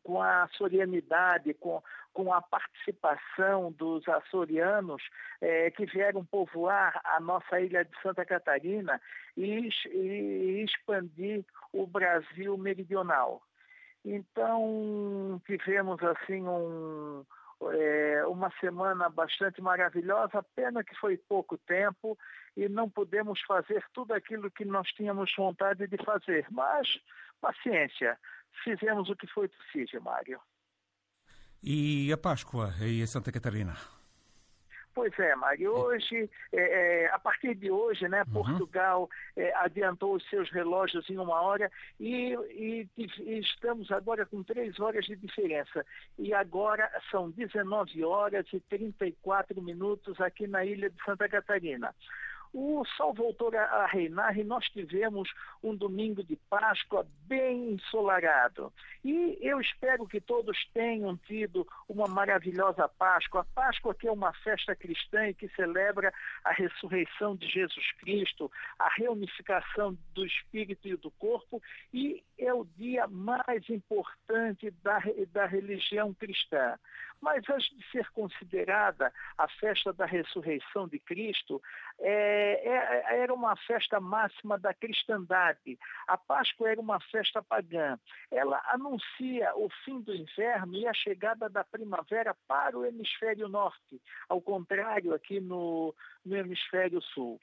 com 0.03 0.21
a 0.21 0.45
açorianidade, 0.45 1.55
com, 1.55 1.83
com 2.13 2.33
a 2.33 2.41
participação 2.41 3.73
dos 3.73 4.07
açorianos 4.09 5.03
eh, 5.41 5.71
que 5.71 5.85
vieram 5.87 6.25
povoar 6.25 6.99
a 7.05 7.21
nossa 7.21 7.61
ilha 7.61 7.85
de 7.85 7.91
Santa 8.03 8.25
Catarina 8.25 9.01
e, 9.37 9.69
e 9.91 10.65
expandir 10.65 11.45
o 11.73 11.87
Brasil 11.87 12.57
meridional. 12.57 13.43
Então, 14.05 15.41
tivemos 15.47 16.03
assim 16.03 16.43
um, 16.43 17.25
é, 17.71 18.25
uma 18.27 18.51
semana 18.59 19.09
bastante 19.09 19.61
maravilhosa, 19.63 20.45
pena 20.57 20.83
que 20.83 20.95
foi 20.97 21.17
pouco 21.17 21.57
tempo 21.59 22.19
e 22.57 22.69
não 22.69 22.91
pudemos 22.91 23.41
fazer 23.43 23.85
tudo 23.95 24.13
aquilo 24.13 24.51
que 24.51 24.65
nós 24.65 24.89
tínhamos 24.89 25.33
vontade 25.37 25.87
de 25.87 25.97
fazer, 26.05 26.47
mas 26.51 26.89
paciência, 27.41 28.19
fizemos 28.65 29.09
o 29.09 29.17
que 29.17 29.27
foi 29.29 29.49
possível, 29.49 30.01
Mário. 30.03 30.41
E 31.63 32.13
a 32.13 32.17
Páscoa 32.17 32.73
aí 32.81 33.01
em 33.01 33.07
Santa 33.07 33.31
Catarina? 33.31 33.77
Pois 34.95 35.19
é, 35.19 35.35
Mário. 35.35 35.73
Hoje, 35.73 36.29
é, 36.53 37.07
a 37.13 37.19
partir 37.19 37.55
de 37.55 37.71
hoje, 37.71 38.07
né, 38.09 38.25
Uhum. 38.27 38.33
Portugal 38.35 39.09
é, 39.35 39.55
adiantou 39.57 40.15
os 40.15 40.29
seus 40.29 40.51
relógios 40.51 41.09
em 41.09 41.17
uma 41.17 41.41
hora 41.41 41.71
e, 41.99 42.35
e- 42.51 42.89
e 42.99 43.39
estamos 43.39 43.91
agora 43.91 44.27
com 44.27 44.43
três 44.43 44.79
horas 44.79 45.07
de 45.07 45.17
diferença. 45.17 45.85
E 46.19 46.35
agora 46.35 46.91
são 47.11 47.31
19 47.31 48.05
horas 48.05 48.47
e 48.53 48.61
34 48.61 49.63
minutos 49.63 50.21
aqui 50.21 50.47
na 50.47 50.63
ilha 50.65 50.91
de 50.91 51.03
Santa 51.05 51.27
Catarina. 51.29 51.95
O 52.53 52.85
sol 52.97 53.15
voltou 53.15 53.51
a, 53.57 53.87
reinar 53.87 54.39
e 54.39 54.45
nós 54.45 54.65
tivemos 54.67 55.29
um 55.63 55.75
domingo 55.75 56.23
de 56.23 56.37
Páscoa 56.51 57.07
bem 57.27 57.73
ensolarado. 57.73 58.73
E 59.05 59.39
eu 59.41 59.61
espero 59.61 60.07
que 60.07 60.21
todos 60.21 60.57
tenham 60.75 61.17
tido 61.17 61.67
uma 61.89 62.07
maravilhosa 62.07 62.89
Páscoa. 62.89 63.41
A 63.41 63.55
Páscoa 63.55 63.95
que 63.95 64.07
é 64.07 64.13
uma 64.13 64.33
festa 64.35 64.77
cristã 64.77 65.29
e 65.29 65.35
que 65.35 65.49
celebra 65.51 66.13
a 66.45 66.53
ressurreição 66.53 67.35
de 67.35 67.49
Jesus 67.49 67.93
Cristo, 67.99 68.51
a 68.79 68.89
reunificação 68.97 69.97
do 70.15 70.27
espírito 70.27 70.87
e 70.89 70.97
do 70.97 71.11
corpo 71.13 71.63
e 71.93 72.23
é 72.39 72.53
o 72.53 72.65
dia 72.77 73.07
mais 73.07 73.69
importante 73.71 74.71
da, 74.83 75.01
da 75.33 75.47
religião 75.47 76.13
cristã. 76.13 76.79
Mas 77.23 77.49
antes 77.49 77.71
de 77.71 77.91
ser 77.93 78.11
considerada 78.11 79.13
a 79.39 79.47
festa 79.49 79.93
da 79.93 80.05
ressurreição 80.05 80.89
de 80.89 80.99
Cristo, 80.99 81.63
é, 82.03 82.61
é, 82.65 83.23
era 83.23 83.33
uma 83.33 83.57
festa 83.57 84.01
máxima 84.01 84.59
da 84.59 84.75
cristandade. 84.75 85.79
A 86.09 86.19
Páscoa 86.19 86.71
era 86.71 86.81
uma 86.81 87.01
festa 87.01 87.43
pagã. 87.43 87.99
Ela 88.31 88.61
anuncia 88.73 89.55
o 89.55 89.69
fim 89.85 90.01
do 90.01 90.15
inverno 90.15 90.75
e 90.75 90.87
a 90.87 90.93
chegada 90.93 91.49
da 91.49 91.63
primavera 91.65 92.37
para 92.49 92.77
o 92.77 92.85
hemisfério 92.85 93.49
norte, 93.49 94.01
ao 94.29 94.41
contrário 94.41 95.15
aqui 95.15 95.41
no, 95.41 95.95
no 96.25 96.37
hemisfério 96.37 97.01
sul. 97.01 97.39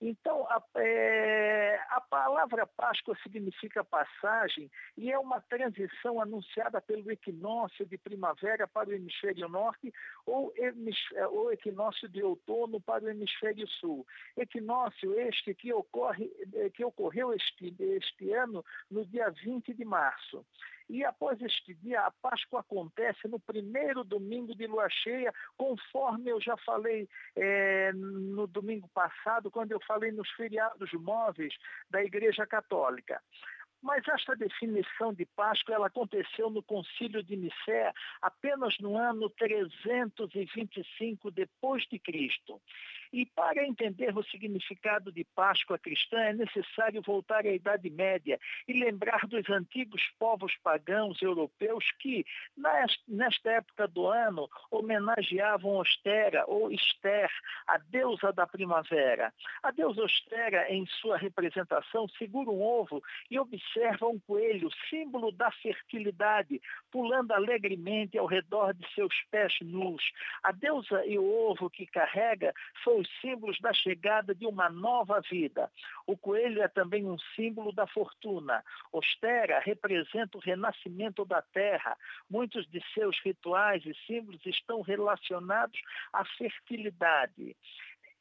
Então, 0.00 0.46
a, 0.48 0.62
é, 0.76 1.80
a 1.90 2.00
palavra 2.00 2.66
Páscoa 2.66 3.16
significa 3.22 3.82
passagem 3.82 4.70
e 4.96 5.10
é 5.10 5.18
uma 5.18 5.40
transição 5.40 6.20
anunciada 6.20 6.80
pelo 6.80 7.10
equinócio 7.10 7.84
de 7.84 7.98
primavera 7.98 8.68
para 8.68 8.90
o 8.90 8.92
hemisfério 8.92 9.48
norte 9.48 9.92
ou, 10.24 10.52
ou 11.30 11.52
equinócio 11.52 12.08
de 12.08 12.22
outono 12.22 12.80
para 12.80 13.04
o 13.04 13.08
hemisfério 13.08 13.66
sul. 13.66 14.06
Equinócio 14.36 15.18
este 15.18 15.52
que, 15.52 15.72
ocorre, 15.72 16.30
que 16.74 16.84
ocorreu 16.84 17.32
este, 17.32 17.74
este 17.80 18.32
ano 18.32 18.64
no 18.88 19.04
dia 19.04 19.30
20 19.30 19.74
de 19.74 19.84
março. 19.84 20.44
E 20.88 21.04
após 21.04 21.40
este 21.42 21.74
dia, 21.74 22.00
a 22.00 22.10
Páscoa 22.10 22.60
acontece 22.60 23.28
no 23.28 23.38
primeiro 23.38 24.02
domingo 24.04 24.54
de 24.54 24.66
lua 24.66 24.88
cheia, 24.88 25.32
conforme 25.56 26.30
eu 26.30 26.40
já 26.40 26.56
falei 26.58 27.08
é, 27.36 27.92
no 27.92 28.46
domingo 28.46 28.88
passado, 28.88 29.50
quando 29.50 29.72
eu 29.72 29.80
falei 29.86 30.10
nos 30.10 30.30
feriados 30.30 30.90
móveis 30.94 31.54
da 31.90 32.02
Igreja 32.02 32.46
Católica. 32.46 33.20
Mas 33.80 34.06
esta 34.08 34.34
definição 34.34 35.14
de 35.14 35.24
Páscoa 35.24 35.74
ela 35.74 35.86
aconteceu 35.86 36.50
no 36.50 36.62
Concílio 36.62 37.22
de 37.22 37.36
Nicéia 37.36 37.94
apenas 38.20 38.76
no 38.80 38.96
ano 38.96 39.30
325 39.30 41.30
depois 41.30 41.86
de 41.86 41.98
Cristo. 41.98 42.60
E 43.12 43.24
para 43.26 43.66
entender 43.66 44.16
o 44.16 44.22
significado 44.22 45.10
de 45.10 45.24
Páscoa 45.24 45.78
cristã 45.78 46.18
é 46.20 46.32
necessário 46.32 47.00
voltar 47.02 47.46
à 47.46 47.52
Idade 47.52 47.88
Média 47.88 48.38
e 48.66 48.72
lembrar 48.72 49.26
dos 49.26 49.48
antigos 49.48 50.02
povos 50.18 50.54
pagãos 50.62 51.20
europeus 51.22 51.84
que, 51.98 52.24
nesta 53.06 53.50
época 53.50 53.88
do 53.88 54.06
ano, 54.06 54.48
homenageavam 54.70 55.76
Ostera 55.76 56.44
ou 56.46 56.70
Esther, 56.70 57.30
a 57.66 57.78
deusa 57.78 58.32
da 58.32 58.46
primavera. 58.46 59.32
A 59.62 59.70
deusa 59.70 60.02
Ostera, 60.02 60.70
em 60.70 60.86
sua 60.86 61.16
representação, 61.16 62.08
segura 62.18 62.50
um 62.50 62.62
ovo 62.62 63.02
e 63.30 63.38
observa 63.38 64.06
um 64.06 64.18
coelho, 64.20 64.68
símbolo 64.90 65.32
da 65.32 65.50
fertilidade, 65.50 66.60
pulando 66.90 67.32
alegremente 67.32 68.18
ao 68.18 68.26
redor 68.26 68.74
de 68.74 68.86
seus 68.94 69.14
pés 69.30 69.54
nus. 69.62 70.02
A 70.42 70.52
deusa 70.52 71.04
e 71.06 71.18
o 71.18 71.50
ovo 71.50 71.70
que 71.70 71.86
carrega 71.86 72.52
são 72.84 72.97
os 72.98 73.08
símbolos 73.20 73.58
da 73.60 73.72
chegada 73.72 74.34
de 74.34 74.46
uma 74.46 74.68
nova 74.68 75.20
vida. 75.30 75.70
O 76.06 76.16
coelho 76.16 76.62
é 76.62 76.68
também 76.68 77.06
um 77.06 77.18
símbolo 77.36 77.72
da 77.72 77.86
fortuna. 77.86 78.64
Ostera 78.92 79.60
representa 79.60 80.36
o 80.36 80.40
renascimento 80.40 81.24
da 81.24 81.40
terra. 81.40 81.96
Muitos 82.28 82.66
de 82.68 82.82
seus 82.92 83.18
rituais 83.24 83.84
e 83.86 83.94
símbolos 84.06 84.44
estão 84.44 84.80
relacionados 84.80 85.78
à 86.12 86.24
fertilidade 86.24 87.56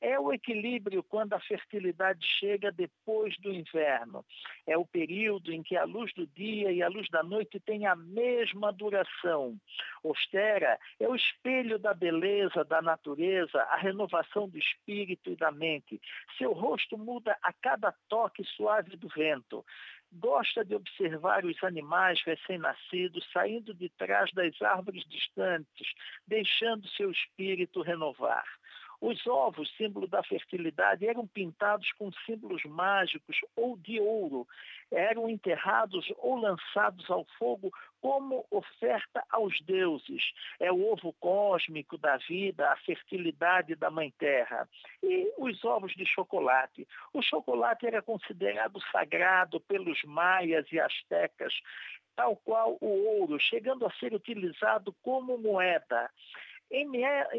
é 0.02 0.20
o 0.20 0.32
equilíbrio 0.32 1.04
quando 1.04 1.34
a 1.34 1.40
fertilidade 1.40 2.26
chega 2.40 2.72
depois 2.72 3.36
do 3.40 3.52
inverno. 3.52 4.26
É 4.66 4.78
o 4.78 4.86
período 4.86 5.52
em 5.52 5.64
que 5.64 5.76
a 5.76 5.84
luz 5.84 6.14
do 6.14 6.28
dia 6.28 6.72
e 6.72 6.82
a 6.82 6.88
luz 6.88 7.10
da 7.10 7.24
noite 7.24 7.60
têm 7.60 7.86
a 7.86 7.96
mesma 7.96 8.72
duração. 8.72 9.58
Ostera 10.04 10.80
é 11.00 11.08
o 11.08 11.16
espelho 11.16 11.80
da 11.80 11.94
beleza 11.94 12.64
da 12.64 12.82
natureza, 12.82 13.62
a 13.64 13.78
renovação 13.78 14.48
do 14.48 14.58
espírito 14.58 15.32
e 15.32 15.36
da 15.36 15.52
mente. 15.52 16.00
Seu 16.38 16.54
rosto 16.54 16.98
muda 16.98 17.38
a 17.42 17.52
cada 17.54 17.94
toque 18.08 18.44
suave 18.44 18.96
do 18.96 19.08
vento 19.08 19.66
gosta 20.12 20.64
de 20.64 20.74
observar 20.76 21.46
os 21.46 21.62
animais 21.64 22.22
recém-nascidos 22.24 23.28
saindo 23.32 23.74
de 23.74 23.90
trás 23.90 24.32
das 24.34 24.62
árvores 24.62 25.04
distantes, 25.08 25.88
deixando 26.26 26.88
seu 26.90 27.12
espírito 27.12 27.82
renovar. 27.82 28.46
Os 29.00 29.26
ovos, 29.28 29.70
símbolo 29.78 30.08
da 30.08 30.24
fertilidade, 30.24 31.08
eram 31.08 31.28
pintados 31.28 31.92
com 31.94 32.12
símbolos 32.26 32.64
mágicos 32.66 33.38
ou 33.56 33.78
de 33.78 34.00
ouro. 34.00 34.48
Eram 34.92 35.30
enterrados 35.30 36.12
ou 36.18 36.36
lançados 36.36 37.10
ao 37.10 37.24
fogo 37.38 37.72
como 38.02 38.46
oferta 38.50 39.24
aos 39.30 39.60
deuses. 39.62 40.24
É 40.60 40.72
o 40.72 40.92
ovo 40.92 41.14
cósmico 41.20 41.98
da 41.98 42.18
vida, 42.18 42.72
a 42.72 42.78
fertilidade 42.78 43.76
da 43.76 43.92
Mãe 43.92 44.12
Terra. 44.18 44.68
E 45.04 45.32
os 45.38 45.64
ovos 45.64 45.94
de 45.94 46.06
chocolate. 46.06 46.88
O 47.14 47.22
chocolate 47.22 47.86
era 47.86 48.02
considerado 48.02 48.82
sagrado 48.92 49.60
pelos 49.62 50.04
maias 50.06 50.66
e 50.72 50.80
astecas 50.80 51.54
tal 52.16 52.36
qual 52.38 52.78
o 52.82 53.20
ouro, 53.20 53.40
chegando 53.40 53.86
a 53.86 53.92
ser 53.92 54.12
utilizado 54.12 54.92
como 55.04 55.38
moeda. 55.38 56.10
Em, 56.69 56.86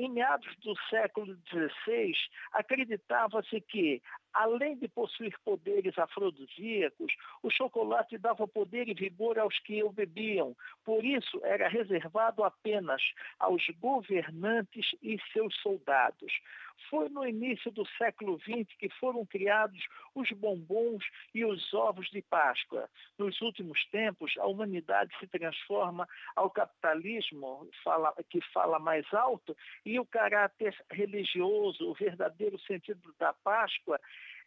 meados 0.09 0.57
do 0.65 0.75
século 0.89 1.37
XVI, 1.51 2.13
acreditava-se 2.53 3.61
que, 3.61 4.03
além 4.33 4.77
de 4.77 4.89
possuir 4.89 5.35
poderes 5.45 5.99
afrodisíacos, 5.99 7.13
o 7.43 7.51
chocolate 7.51 8.19
dava 8.19 8.47
poder 8.47 8.89
e 8.89 8.95
vigor 8.95 9.39
aos 9.39 9.59
que 9.61 9.83
o 9.83 9.91
bebiam. 9.91 10.57
Por 10.85 11.05
isso, 11.05 11.41
era 11.45 11.69
reservado 11.69 12.45
apenas 12.45 13.03
aos 13.39 13.65
governantes 13.81 14.95
e 15.03 15.19
seus 15.33 15.55
soldados. 15.61 16.33
Foi 16.89 17.09
no 17.09 17.27
início 17.27 17.71
do 17.71 17.85
século 17.99 18.39
XX 18.39 18.73
que 18.79 18.89
foram 19.01 19.27
criados 19.27 19.85
os 20.15 20.31
bombons 20.31 21.05
e 21.35 21.45
os 21.45 21.75
ovos 21.75 22.09
de 22.11 22.23
Páscoa. 22.23 22.89
Nos 23.19 23.41
últimos 23.41 23.85
tempos, 23.87 24.33
a 24.39 24.47
humanidade 24.47 25.13
se 25.19 25.27
transforma 25.27 26.09
ao 26.37 26.51
capitalismo, 26.51 27.69
fala, 27.83 28.15
que 28.31 28.41
fala 28.53 28.79
mais 28.79 29.07
alto, 29.13 29.57
e 29.85 29.99
o 29.99 30.07
caráter 30.07 30.77
religioso, 30.91 31.91
o 31.91 31.95
verdadeiro 31.95 32.59
sentido 32.61 33.15
da 33.19 33.33
Páscoa, 33.33 33.99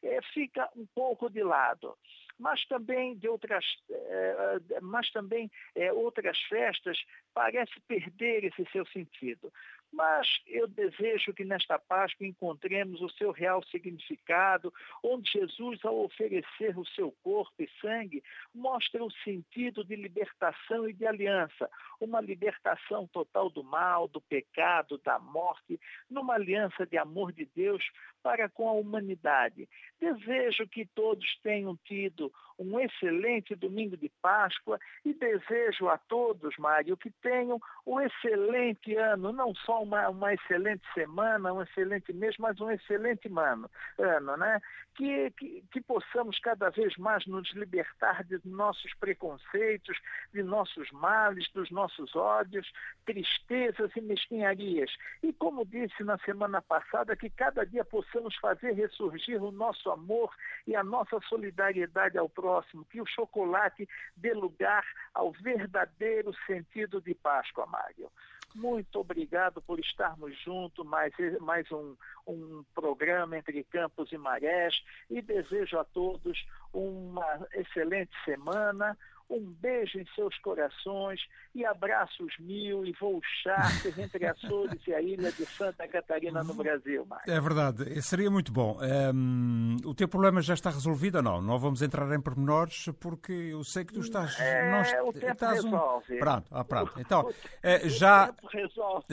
é, 0.03 0.21
fica 0.33 0.69
um 0.75 0.85
pouco 0.93 1.29
de 1.29 1.43
lado. 1.43 1.97
Mas 2.39 2.65
também 2.65 3.15
de 3.17 3.27
outras, 3.27 3.63
é, 3.89 4.59
mas 4.81 5.11
também 5.11 5.49
é, 5.75 5.93
outras 5.93 6.39
festas 6.49 6.97
parece 7.33 7.79
perder 7.87 8.43
esse 8.43 8.65
seu 8.71 8.85
sentido. 8.87 9.51
Mas 9.91 10.25
eu 10.47 10.67
desejo 10.69 11.33
que 11.33 11.43
nesta 11.43 11.77
Páscoa 11.77 12.25
encontremos 12.25 13.01
o 13.01 13.09
seu 13.09 13.31
real 13.31 13.61
significado, 13.65 14.73
onde 15.03 15.29
Jesus, 15.29 15.83
ao 15.83 16.05
oferecer 16.05 16.77
o 16.77 16.85
seu 16.85 17.11
corpo 17.21 17.53
e 17.59 17.69
sangue, 17.81 18.23
mostra 18.55 19.03
o 19.03 19.11
sentido 19.11 19.83
de 19.83 19.97
libertação 19.97 20.87
e 20.87 20.93
de 20.93 21.05
aliança, 21.05 21.69
uma 21.99 22.21
libertação 22.21 23.05
total 23.07 23.49
do 23.49 23.63
mal, 23.63 24.07
do 24.07 24.21
pecado, 24.21 24.97
da 25.03 25.19
morte, 25.19 25.77
numa 26.09 26.35
aliança 26.35 26.85
de 26.85 26.97
amor 26.97 27.33
de 27.33 27.45
Deus 27.53 27.83
para 28.23 28.47
com 28.47 28.69
a 28.69 28.73
humanidade. 28.73 29.67
Desejo 29.99 30.67
que 30.67 30.85
todos 30.85 31.37
tenham 31.43 31.75
tido 31.83 32.31
um 32.61 32.79
excelente 32.79 33.55
domingo 33.55 33.97
de 33.97 34.09
Páscoa 34.21 34.79
e 35.03 35.13
desejo 35.13 35.89
a 35.89 35.97
todos, 35.97 36.55
Mário, 36.57 36.95
que 36.95 37.09
tenham 37.09 37.59
um 37.85 37.99
excelente 37.99 38.95
ano, 38.95 39.31
não 39.31 39.53
só 39.55 39.81
uma, 39.81 40.07
uma 40.09 40.33
excelente 40.33 40.83
semana, 40.93 41.53
um 41.53 41.61
excelente 41.61 42.13
mês, 42.13 42.35
mas 42.37 42.59
um 42.61 42.69
excelente 42.69 43.27
ano, 43.27 43.69
ano 43.97 44.37
né? 44.37 44.61
Que, 44.95 45.31
que, 45.31 45.63
que 45.71 45.81
possamos 45.81 46.37
cada 46.39 46.69
vez 46.69 46.95
mais 46.97 47.25
nos 47.25 47.49
libertar 47.53 48.23
de 48.23 48.39
nossos 48.45 48.93
preconceitos, 48.95 49.97
de 50.33 50.43
nossos 50.43 50.91
males, 50.91 51.49
dos 51.53 51.71
nossos 51.71 52.15
ódios, 52.15 52.71
tristezas 53.05 53.91
e 53.95 54.01
mesquinharias. 54.01 54.91
E 55.23 55.33
como 55.33 55.65
disse 55.65 56.03
na 56.03 56.17
semana 56.19 56.61
passada, 56.61 57.15
que 57.15 57.29
cada 57.29 57.65
dia 57.65 57.83
possamos 57.83 58.35
fazer 58.35 58.73
ressurgir 58.73 59.41
o 59.41 59.51
nosso 59.51 59.89
amor 59.89 60.31
e 60.67 60.75
a 60.75 60.83
nossa 60.83 61.19
solidariedade 61.27 62.17
ao 62.17 62.29
próximo, 62.29 62.50
que 62.89 63.01
o 63.01 63.05
chocolate 63.05 63.87
dê 64.15 64.33
lugar 64.33 64.85
ao 65.13 65.31
verdadeiro 65.31 66.33
sentido 66.45 67.01
de 67.01 67.13
Páscoa, 67.13 67.65
Mário. 67.65 68.11
Muito 68.53 68.99
obrigado 68.99 69.61
por 69.61 69.79
estarmos 69.79 70.37
juntos, 70.41 70.85
mais, 70.85 71.13
mais 71.39 71.71
um, 71.71 71.95
um 72.27 72.63
programa 72.75 73.37
entre 73.37 73.63
Campos 73.63 74.11
e 74.11 74.17
Marés, 74.17 74.83
e 75.09 75.21
desejo 75.21 75.79
a 75.79 75.85
todos 75.85 76.45
uma 76.73 77.47
excelente 77.53 78.11
semana, 78.25 78.97
um 79.31 79.45
beijo 79.61 79.97
em 79.97 80.05
seus 80.13 80.37
corações 80.39 81.19
e 81.55 81.65
abraços 81.65 82.33
mil 82.39 82.85
e 82.85 82.91
voos 82.99 83.25
charter 83.43 83.97
entre 83.99 84.25
Açores 84.25 84.79
e 84.87 84.93
a 84.93 85.01
ilha 85.01 85.31
de 85.31 85.45
Santa 85.45 85.87
Catarina 85.87 86.43
no 86.43 86.53
Brasil. 86.53 87.05
Mário. 87.05 87.31
É 87.31 87.39
verdade, 87.39 88.01
seria 88.01 88.29
muito 88.29 88.51
bom. 88.51 88.77
Um, 89.13 89.77
o 89.85 89.93
teu 89.93 90.07
problema 90.07 90.41
já 90.41 90.53
está 90.53 90.69
resolvido 90.69 91.15
ou 91.15 91.23
não? 91.23 91.41
Não 91.41 91.57
vamos 91.57 91.81
entrar 91.81 92.11
em 92.13 92.19
pormenores 92.19 92.89
porque 92.99 93.31
eu 93.31 93.63
sei 93.63 93.85
que 93.85 93.93
tu 93.93 94.01
estás... 94.01 94.37
É, 94.39 94.69
não, 94.71 95.07
o 95.07 95.13
tempo 95.13 95.31
estás 95.31 95.63
resolve. 95.63 96.15
Um... 96.15 96.19
Pronto, 96.19 96.47
ah, 96.51 96.63
pronto. 96.63 96.93
Então, 96.99 97.21
o, 97.21 97.89
já... 97.89 98.31
O 98.41 98.47
tempo 98.47 98.47
resolve. 98.51 99.05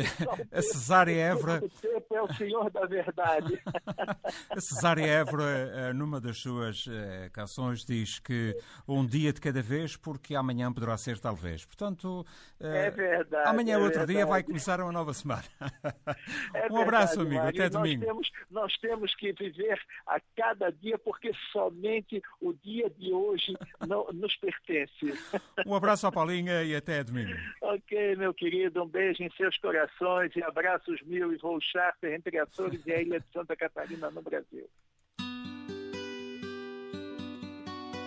a 0.52 0.62
Cesária 0.62 1.14
Évora... 1.14 1.64
O 1.64 1.68
tempo 1.68 2.14
é 2.14 2.22
o 2.22 2.35
senhor 2.35 2.70
da 2.70 2.87
verdade. 2.87 3.62
a 4.50 4.61
Cesária 4.61 5.07
Évora, 5.07 5.92
numa 5.92 6.20
das 6.20 6.38
suas 6.38 6.87
canções, 7.33 7.85
diz 7.85 8.18
que 8.18 8.57
um 8.87 9.04
dia 9.07 9.33
de 9.33 9.40
cada 9.40 9.62
vez 9.62 9.96
porque 10.09 10.35
amanhã 10.35 10.73
poderá 10.73 10.97
ser 10.97 11.18
talvez. 11.18 11.66
Portanto, 11.66 12.25
é 12.59 12.90
verdade, 12.90 13.49
amanhã 13.49 13.75
é 13.75 13.79
outro 13.79 13.99
verdade. 13.99 14.14
dia 14.14 14.27
vai 14.27 14.42
começar 14.42 14.81
uma 14.81 14.92
nova 14.92 15.12
semana. 15.12 15.44
É 16.55 16.73
um 16.73 16.81
abraço, 16.81 17.18
verdade, 17.18 17.21
amigo. 17.21 17.42
Mário. 17.44 17.61
Até 17.61 17.68
domingo. 17.68 18.05
Nós 18.05 18.09
temos, 18.09 18.31
nós 18.51 18.77
temos 18.79 19.14
que 19.16 19.33
viver 19.33 19.81
a 20.07 20.18
cada 20.37 20.71
dia, 20.71 20.99
porque 20.99 21.31
somente 21.53 22.23
o 22.40 22.53
dia 22.55 22.88
de 22.90 23.12
hoje 23.12 23.57
não, 23.87 24.07
nos 24.12 24.35
pertence. 24.37 25.12
Um 25.66 25.75
abraço 25.75 26.07
à 26.07 26.12
Paulinha 26.12 26.62
e 26.62 26.75
até 26.75 27.05
domingo. 27.05 27.37
ok, 27.61 28.16
meu 28.16 28.33
querido. 28.33 28.83
Um 28.83 28.88
beijo 28.88 29.23
em 29.23 29.31
seus 29.33 29.57
corações 29.59 30.35
e 30.35 30.42
abraços 30.42 31.01
mil 31.03 31.33
e 31.33 31.37
voo 31.37 31.59
charter 31.61 32.14
entre 32.14 32.38
Açores 32.38 32.81
e 32.87 32.92
a 32.92 33.01
ilha 33.03 33.21
de 33.21 33.27
Santa 33.33 33.55
Catarina, 33.57 34.11
no 34.11 34.23
Brasil. 34.23 34.68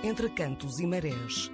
Entre 0.03 0.29
cantos 0.31 0.79
e 0.79 0.87
marés. 0.87 1.51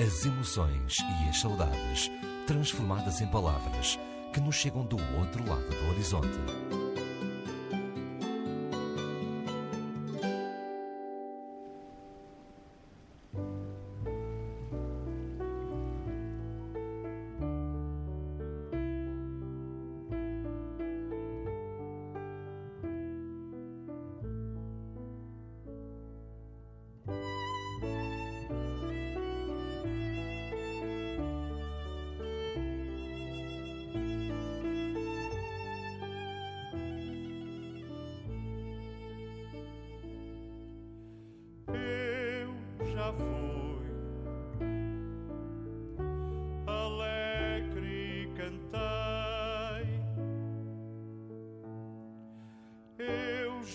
As 0.00 0.24
emoções 0.24 0.96
e 1.00 1.28
as 1.28 1.40
saudades 1.40 2.08
transformadas 2.46 3.20
em 3.20 3.26
palavras 3.26 3.98
que 4.32 4.40
nos 4.40 4.54
chegam 4.54 4.84
do 4.84 4.96
outro 5.18 5.44
lado 5.44 5.68
do 5.68 5.90
horizonte. 5.90 6.87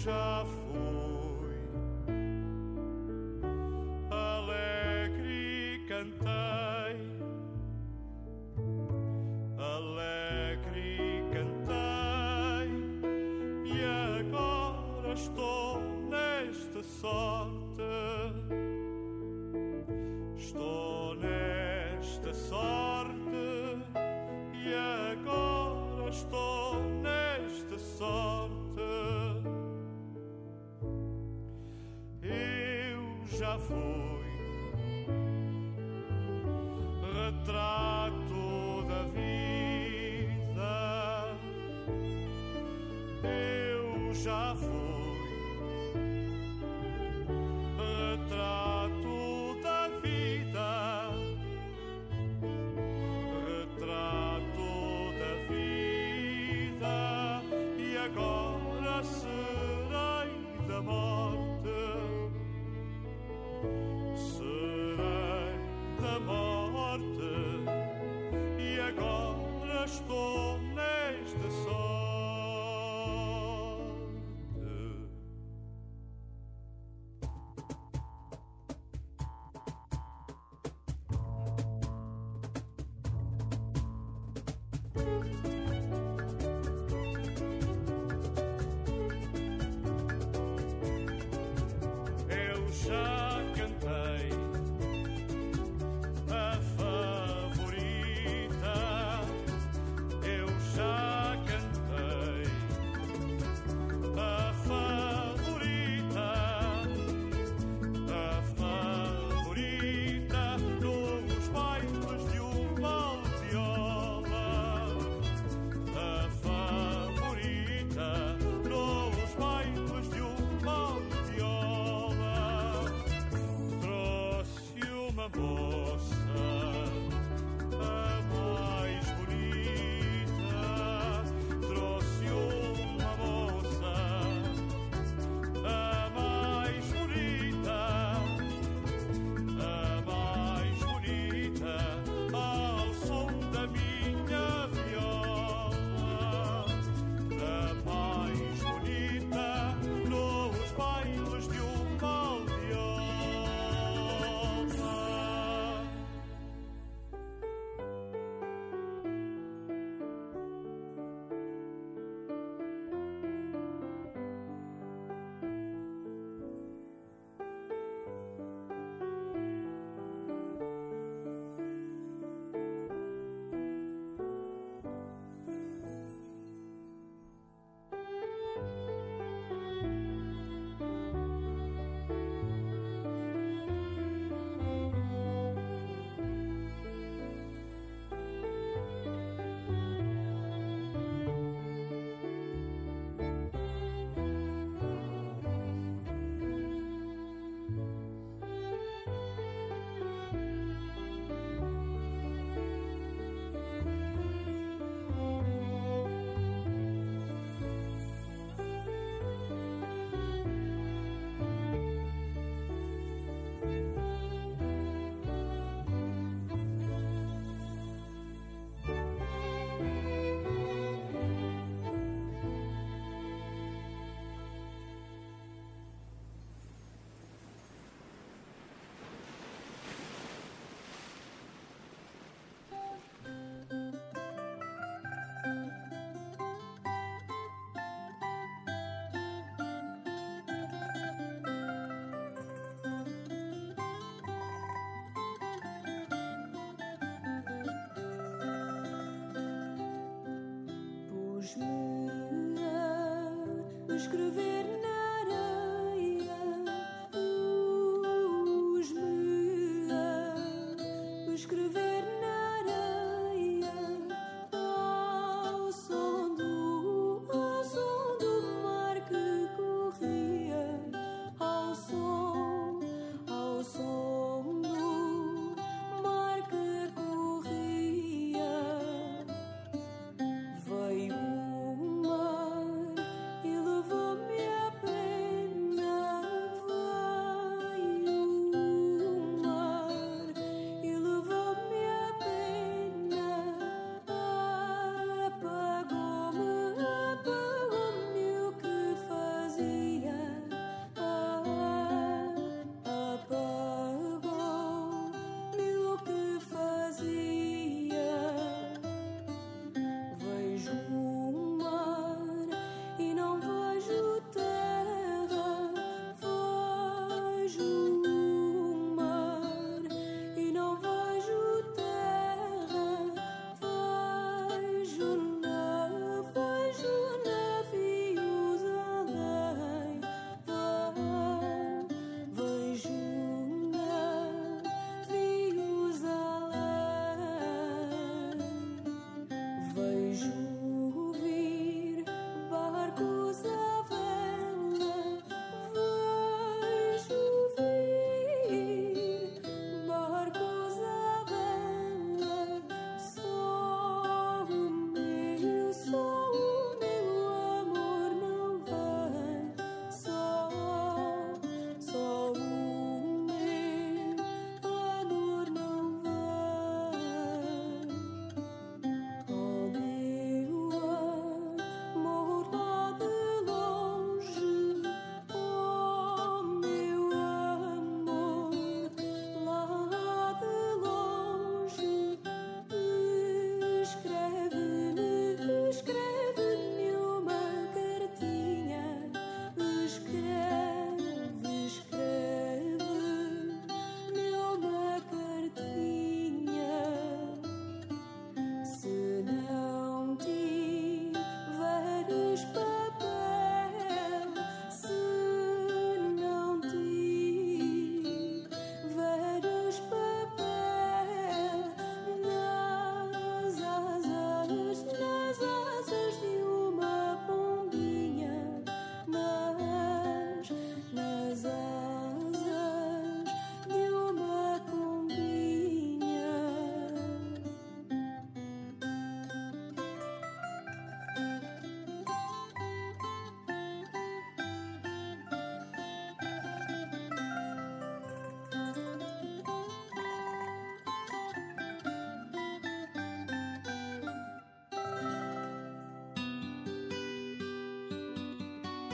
Eu 0.05 0.62
Eu 33.53 34.12
agora 69.83 70.52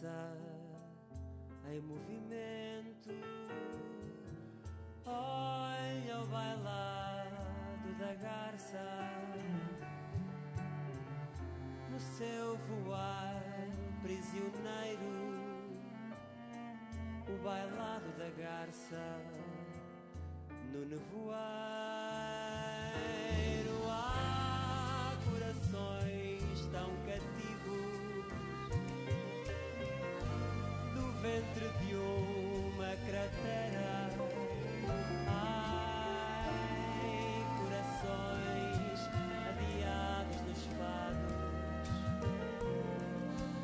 Da 0.00 0.08
garça 0.08 0.36
em 1.70 1.80
movimento. 1.80 3.10
Olha 5.06 6.20
o 6.20 6.26
bailado 6.26 7.94
da 7.98 8.14
garça 8.14 8.82
no 11.90 12.00
seu 12.00 12.56
voar 12.56 13.42
prisioneiro 14.02 15.04
o 17.28 17.42
bailado 17.42 18.10
da 18.18 18.30
garça 18.30 19.22
no 20.72 20.84
nevoeiro 20.86 21.04
há 23.88 25.12
corações 25.30 26.66
tão 26.72 26.90
cativos 27.06 27.23
ventre 31.24 31.66
de 31.80 31.94
uma 31.94 32.92
cratera. 33.06 34.10
Ai 35.26 36.50
corações 37.58 39.00
adiados 39.48 40.38
nos 40.46 40.62
fados 40.76 41.32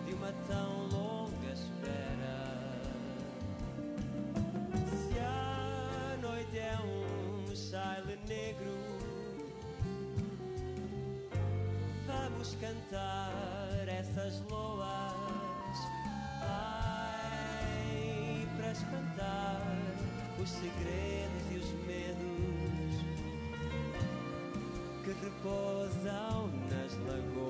de 0.07 0.13
uma 0.15 0.33
tão 0.49 0.71
longa 0.89 1.53
espera. 1.53 2.39
Se 4.89 5.19
a 5.19 6.17
noite 6.23 6.59
é 6.59 6.79
um 6.83 7.55
chale 7.55 8.19
negro, 8.27 8.75
vamos 12.07 12.55
cantar 12.55 13.30
os 20.43 20.49
segredos 20.49 21.43
e 21.51 21.57
os 21.59 21.71
medos 21.87 23.05
que 25.05 25.13
repousam 25.23 26.51
nas 26.71 26.97
lagoas. 27.07 27.50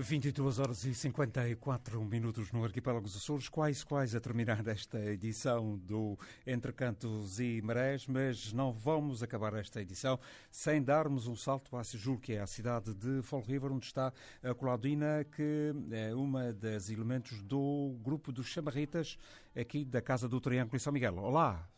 22 0.00 0.60
horas 0.60 0.84
e 0.84 0.94
54 0.94 2.00
minutos 2.04 2.52
no 2.52 2.64
Arquipélago 2.64 3.04
dos 3.04 3.16
Açores, 3.16 3.48
quais 3.48 3.82
quais 3.82 4.14
a 4.14 4.20
terminar 4.20 4.64
esta 4.68 4.96
edição 5.00 5.76
do 5.76 6.16
Entre 6.46 6.72
Cantos 6.72 7.40
e 7.40 7.60
Marés, 7.62 8.06
mas 8.06 8.52
não 8.52 8.72
vamos 8.72 9.24
acabar 9.24 9.54
esta 9.54 9.80
edição 9.80 10.18
sem 10.52 10.80
darmos 10.80 11.26
um 11.26 11.34
salto 11.34 11.76
a 11.76 11.82
julgo 11.82 12.20
que 12.20 12.34
é 12.34 12.40
a 12.40 12.46
cidade 12.46 12.94
de 12.94 13.22
Fall 13.22 13.40
River, 13.40 13.72
onde 13.72 13.86
está 13.86 14.12
a 14.40 14.54
Claudina, 14.54 15.26
que 15.34 15.74
é 15.90 16.14
uma 16.14 16.52
das 16.52 16.90
elementos 16.90 17.42
do 17.42 17.96
grupo 18.00 18.30
dos 18.30 18.46
Chamarritas, 18.46 19.18
aqui 19.58 19.84
da 19.84 20.00
Casa 20.00 20.28
do 20.28 20.40
Triângulo 20.40 20.76
em 20.76 20.78
São 20.78 20.92
Miguel. 20.92 21.16
Olá! 21.16 21.68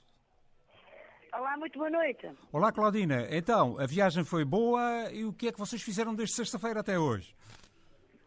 Olá, 1.32 1.56
muito 1.56 1.78
boa 1.78 1.90
noite. 1.90 2.28
Olá, 2.52 2.70
Claudina. 2.70 3.26
Então, 3.30 3.78
a 3.78 3.86
viagem 3.86 4.24
foi 4.24 4.44
boa 4.44 5.10
e 5.10 5.24
o 5.24 5.32
que 5.32 5.48
é 5.48 5.52
que 5.52 5.58
vocês 5.58 5.80
fizeram 5.80 6.14
desde 6.14 6.34
sexta-feira 6.34 6.80
até 6.80 6.98
hoje? 6.98 7.34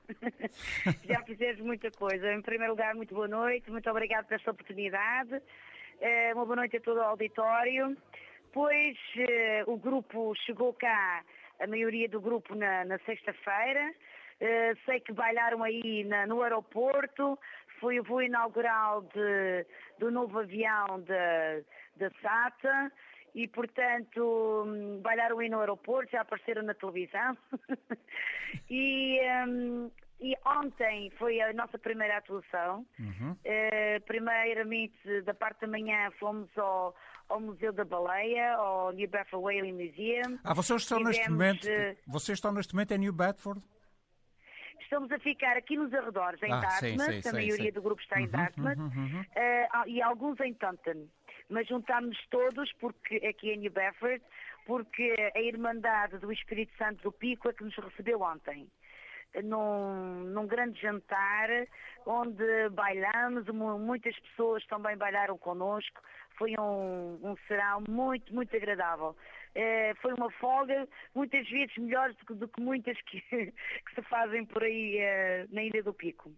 Já 1.06 1.22
fizemos 1.24 1.62
muita 1.62 1.90
coisa. 1.92 2.34
Em 2.34 2.42
primeiro 2.42 2.74
lugar, 2.74 2.96
muito 2.96 3.14
boa 3.14 3.28
noite, 3.28 3.70
muito 3.72 3.90
obrigado 3.90 4.26
por 4.26 4.36
esta 4.36 4.52
oportunidade. 4.52 5.42
Eh, 6.02 6.34
uma 6.34 6.46
boa 6.46 6.58
noite 6.58 6.78
a 6.78 6.82
todo 6.82 6.98
o 6.98 7.02
auditório. 7.04 7.96
Pois 8.52 8.98
eh, 9.18 9.64
o 9.66 9.78
grupo 9.78 10.34
chegou 10.46 10.74
cá, 10.74 11.24
a 11.60 11.68
maioria 11.68 12.08
do 12.10 12.22
grupo 12.22 12.54
na, 12.56 12.86
na 12.86 13.00
sexta-feira. 13.00 13.94
Eh, 14.40 14.74
sei 14.86 15.00
que 15.00 15.12
bailaram 15.14 15.64
aí 15.64 16.04
na- 16.04 16.28
no 16.28 16.42
aeroporto. 16.44 17.40
Foi 17.80 18.00
o 18.00 18.04
voo 18.04 18.22
inaugural 18.22 19.02
de- 19.14 19.66
do 20.00 20.12
novo 20.12 20.40
avião 20.40 21.02
da 21.96 22.10
SATA. 22.22 22.92
E, 23.36 23.48
portanto, 23.48 24.66
bailaram 25.02 25.40
aí 25.40 25.50
no 25.50 25.60
aeroporto, 25.60 26.12
já 26.12 26.22
apareceram 26.22 26.62
na 26.64 26.74
televisão. 26.76 27.36
e, 28.70 29.20
hum, 29.48 29.90
e 30.20 30.36
ontem 30.46 31.12
foi 31.18 31.42
a 31.42 31.52
nossa 31.52 31.78
primeira 31.78 32.18
atuação. 32.18 32.86
Eh, 33.44 34.00
primeiramente, 34.06 35.22
da 35.24 35.34
parte 35.34 35.62
da 35.62 35.68
manhã, 35.68 36.12
fomos 36.20 36.48
ao, 36.58 36.96
ao 37.28 37.42
Museu 37.42 37.74
da 37.74 37.84
Baleia, 37.84 38.54
ao 38.54 38.92
New 38.94 39.10
Bedford 39.10 39.44
Whaling 39.44 39.74
Museum. 39.74 40.40
Ah, 40.44 40.54
vocês 40.54 40.82
estão 40.84 41.00
neste 41.00 41.30
momento, 41.30 41.68
eh, 41.68 41.98
vocês 42.08 42.38
estão 42.38 42.54
neste 42.54 42.74
momento 42.74 42.92
em 42.94 43.00
New 43.00 43.14
Bedford? 43.14 43.62
Estamos 44.82 45.12
a 45.12 45.18
ficar 45.20 45.58
aqui 45.58 45.76
nos 45.76 45.92
arredores, 45.94 46.42
em 46.44 46.52
Ah, 46.52 46.70
sim, 46.70 46.96
Dartmouth, 46.98 47.12
sim, 47.12 47.18
a 47.18 47.22
sim, 47.24 47.32
maioria 47.32 47.66
sim. 47.66 47.72
do 47.72 47.82
grupo 47.82 48.02
está 48.02 48.20
em 48.20 48.26
Uhum, 48.26 48.32
Dartmouth, 48.32 48.78
uhum, 48.78 48.86
uhum. 48.86 49.26
ah, 49.72 49.84
e 49.88 50.02
alguns 50.02 50.40
em 50.40 50.54
Taunton. 50.54 51.08
Mas 51.50 51.68
juntámos 51.68 52.18
todos 52.30 52.72
porque, 52.80 53.18
aqui 53.18 53.52
em 53.52 53.58
New 53.58 53.72
Bedford, 53.72 54.22
porque 54.66 55.16
a 55.36 55.42
Irmandade 55.42 56.18
do 56.18 56.32
Espírito 56.32 56.76
Santo 56.78 57.04
do 57.04 57.12
Pico 57.12 57.50
é 57.50 57.54
que 57.54 57.64
nos 57.64 57.76
recebeu 57.76 58.22
ontem. 58.22 58.68
Num, 59.44 60.26
num 60.26 60.46
grande 60.46 60.80
jantar 60.80 61.50
onde 62.06 62.70
bailamos, 62.70 63.48
mu- 63.48 63.80
muitas 63.80 64.18
pessoas 64.20 64.64
também 64.68 64.96
bailaram 64.96 65.38
connosco. 65.40 66.00
Foi 66.38 66.54
um, 66.60 67.20
um 67.24 67.36
serão 67.48 67.84
muito, 67.90 68.34
muito 68.34 68.56
agradável. 68.56 69.16
Eh, 69.56 69.94
foi 70.02 70.14
uma 70.14 70.30
folga, 70.32 70.88
muitas 71.16 71.48
vezes 71.50 71.76
melhor 71.78 72.10
do 72.14 72.26
que, 72.26 72.34
do 72.36 72.48
que 72.48 72.62
muitas 72.62 73.00
que, 73.02 73.22
que 73.32 73.96
se 73.96 74.02
fazem 74.04 74.46
por 74.46 74.64
aí 74.64 74.98
eh, 75.00 75.48
na 75.50 75.64
Ilha 75.64 75.82
do 75.82 75.94
Pico. 75.94 76.32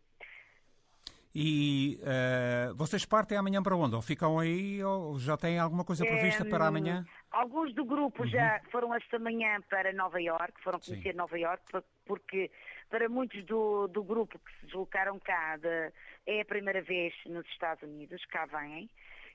E 1.38 2.00
eh, 2.02 2.72
vocês 2.76 3.04
partem 3.06 3.38
amanhã 3.38 3.62
para 3.62 3.76
onde? 3.76 3.94
Ou 3.94 4.02
ficam 4.02 4.40
aí 4.40 4.82
ou 4.82 5.20
já 5.20 5.36
têm 5.36 5.60
alguma 5.60 5.84
coisa 5.84 6.06
prevista 6.06 6.48
Em, 6.48 6.50
para 6.50 6.68
amanhã? 6.68 7.06
Alguns 7.30 7.74
do 7.76 7.84
grupo 7.84 8.26
já 8.26 8.62
foram 8.72 8.96
esta 8.96 9.20
manhã 9.20 9.60
para 9.70 9.92
Nova 9.92 10.22
York, 10.22 10.54
foram 10.64 10.80
conhecer 10.80 11.14
Nova 11.14 11.38
York, 11.38 11.62
por- 11.70 11.84
porque 12.06 12.50
para 12.90 13.10
muitos 13.10 13.44
do, 13.44 13.88
do 13.90 14.02
grupo 14.02 14.40
que 14.40 14.52
se 14.62 14.66
deslocaram 14.68 15.20
cá 15.20 15.58
de- 15.58 15.92
é 16.26 16.40
a 16.40 16.46
primeira 16.46 16.82
vez 16.82 17.14
nos 17.26 17.46
Estados 17.48 17.84
Unidos, 17.84 18.24
cá 18.28 18.46
vêm, 18.46 18.90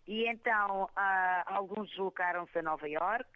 e 0.09 0.27
então 0.27 0.89
ah, 0.97 1.45
alguns 1.49 1.91
deslocaram-se 1.91 2.59
a 2.59 2.63
Nova 2.63 2.89
York 2.89 3.29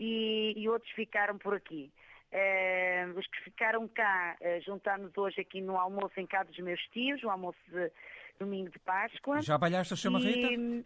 e, 0.00 0.52
e 0.56 0.68
outros 0.68 0.90
ficaram 0.92 1.38
por 1.38 1.54
aqui. 1.54 1.92
Eh, 2.32 3.06
os 3.16 3.26
que 3.26 3.40
ficaram 3.44 3.88
cá, 3.88 4.36
eh, 4.40 4.60
juntámos 4.60 5.10
hoje 5.16 5.40
aqui 5.40 5.60
no 5.60 5.76
almoço 5.76 6.18
em 6.18 6.26
casa 6.26 6.48
dos 6.50 6.58
meus 6.60 6.80
tios, 6.92 7.22
o 7.24 7.30
almoço 7.30 7.58
de 7.68 7.90
domingo 8.38 8.70
de 8.70 8.78
Páscoa. 8.80 9.42
Já 9.42 9.58
balhaste 9.58 9.94
a 9.94 9.96
chamarrita? 9.96 10.46
E, 10.46 10.84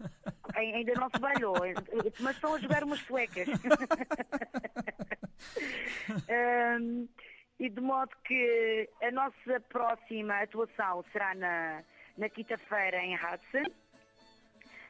Ai- 0.54 0.72
Ainda 0.74 0.92
não 0.94 1.08
se 1.08 1.18
balhou, 1.18 1.54
mas 2.20 2.34
estão 2.36 2.54
a 2.54 2.58
jogar 2.58 2.82
umas 2.84 3.00
suecas. 3.00 3.48
Ahm, 6.28 7.06
e 7.58 7.68
de 7.68 7.80
modo 7.80 8.10
que 8.24 8.88
a 9.02 9.10
nossa 9.10 9.60
próxima 9.68 10.40
atuação 10.42 11.04
será 11.12 11.34
na, 11.34 11.82
na 12.18 12.28
quinta-feira 12.28 12.98
em 13.02 13.14
Hudson, 13.14 13.70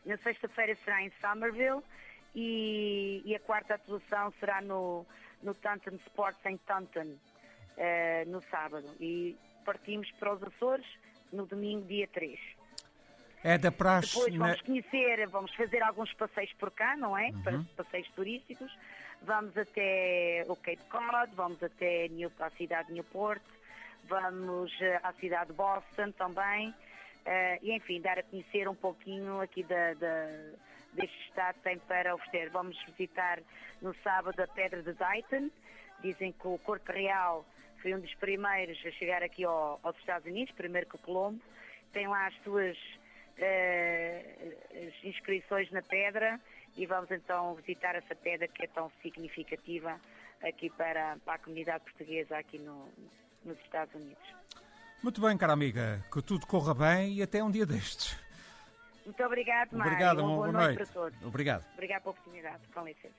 na 0.06 0.16
sexta-feira 0.18 0.74
será 0.76 1.02
em 1.02 1.10
Somerville 1.20 1.82
e, 2.34 3.22
e 3.24 3.34
a 3.36 3.40
quarta 3.40 3.74
atuação 3.74 4.32
será 4.40 4.60
no, 4.60 5.06
no 5.42 5.54
Taunton 5.54 5.96
Sports 6.06 6.44
em 6.46 6.56
Taunton, 6.58 7.16
eh, 7.76 8.24
no 8.26 8.42
sábado. 8.50 8.86
E 9.00 9.36
partimos 9.64 10.10
para 10.12 10.34
os 10.34 10.42
Açores 10.42 10.86
no 11.32 11.46
domingo, 11.46 11.86
dia 11.86 12.06
3. 12.08 12.38
É 13.44 13.58
da 13.58 13.72
praxe. 13.72 14.08
Depois 14.14 14.34
na- 14.34 14.46
vamos 14.46 14.60
conhecer, 14.62 15.26
vamos 15.28 15.54
fazer 15.54 15.82
alguns 15.82 16.12
passeios 16.14 16.52
por 16.54 16.70
cá, 16.70 16.96
não 16.96 17.16
é? 17.18 17.30
Uhum. 17.30 17.64
Passeios 17.76 18.08
turísticos. 18.10 18.72
Vamos 19.22 19.56
até 19.56 20.44
o 20.48 20.56
Cape 20.56 20.84
Cod, 20.90 21.32
vamos 21.34 21.62
até 21.62 22.08
a 22.40 22.50
cidade 22.50 22.88
de 22.88 22.94
Newport, 22.94 23.42
vamos 24.08 24.72
eh, 24.80 25.00
à 25.02 25.12
cidade 25.14 25.46
de 25.50 25.52
Boston 25.56 26.10
também. 26.12 26.74
eh, 27.24 27.58
e 27.62 27.72
enfim, 27.72 28.00
dar 28.00 28.18
a 28.18 28.22
conhecer 28.24 28.68
um 28.68 28.74
pouquinho 28.74 29.40
aqui 29.40 29.62
da, 29.62 29.94
da- 29.94 30.50
deste 30.92 31.28
estado 31.28 31.56
tem 31.62 31.78
para 31.78 32.14
oferecer. 32.14 32.50
Vamos 32.50 32.76
visitar 32.86 33.40
no 33.80 33.94
sábado 34.02 34.38
a 34.40 34.46
Pedra 34.46 34.82
de 34.82 34.92
Dayton. 34.92 35.50
Dizem 36.02 36.32
que 36.32 36.46
o 36.46 36.58
Corte 36.58 36.90
Real 36.92 37.44
foi 37.80 37.94
um 37.94 38.00
dos 38.00 38.14
primeiros 38.16 38.78
a 38.86 38.90
chegar 38.92 39.22
aqui 39.22 39.44
ao- 39.44 39.78
aos 39.82 39.96
Estados 39.98 40.26
Unidos, 40.26 40.54
primeiro 40.54 40.88
que 40.88 40.96
o 40.96 40.98
Colombo. 40.98 41.40
Tem 41.92 42.06
lá 42.08 42.26
as 42.26 42.34
suas 42.42 42.76
as 44.86 45.04
inscrições 45.04 45.70
na 45.70 45.82
pedra 45.82 46.38
e 46.76 46.86
vamos 46.86 47.10
então 47.10 47.54
visitar 47.56 47.94
essa 47.94 48.14
pedra 48.14 48.46
que 48.48 48.64
é 48.64 48.68
tão 48.68 48.90
significativa 49.02 49.98
aqui 50.42 50.70
para, 50.70 51.16
para 51.24 51.34
a 51.34 51.38
comunidade 51.38 51.84
portuguesa 51.84 52.36
aqui 52.38 52.58
no- 52.58 52.88
nos 53.44 53.58
Estados 53.60 53.94
Unidos. 53.94 54.22
Muito 55.02 55.20
bem, 55.20 55.36
cara 55.36 55.52
amiga, 55.52 56.04
que 56.12 56.22
tudo 56.22 56.46
corra 56.46 56.74
bem 56.74 57.14
e 57.14 57.22
até 57.22 57.42
um 57.42 57.50
dia 57.50 57.66
destes. 57.66 58.16
Muito 59.04 59.22
obrigado, 59.24 59.72
Mário. 59.72 59.92
Obrigado, 59.92 60.18
uma 60.18 60.28
uma 60.28 60.36
boa, 60.36 60.48
boa 60.48 60.52
noite. 60.52 60.76
noite. 60.76 60.92
para 60.92 61.02
todos. 61.02 61.26
Obrigado. 61.26 61.64
Obrigado 61.74 62.02
pela 62.02 62.10
oportunidade. 62.12 62.68
Com 62.72 62.84
licença. 62.84 63.14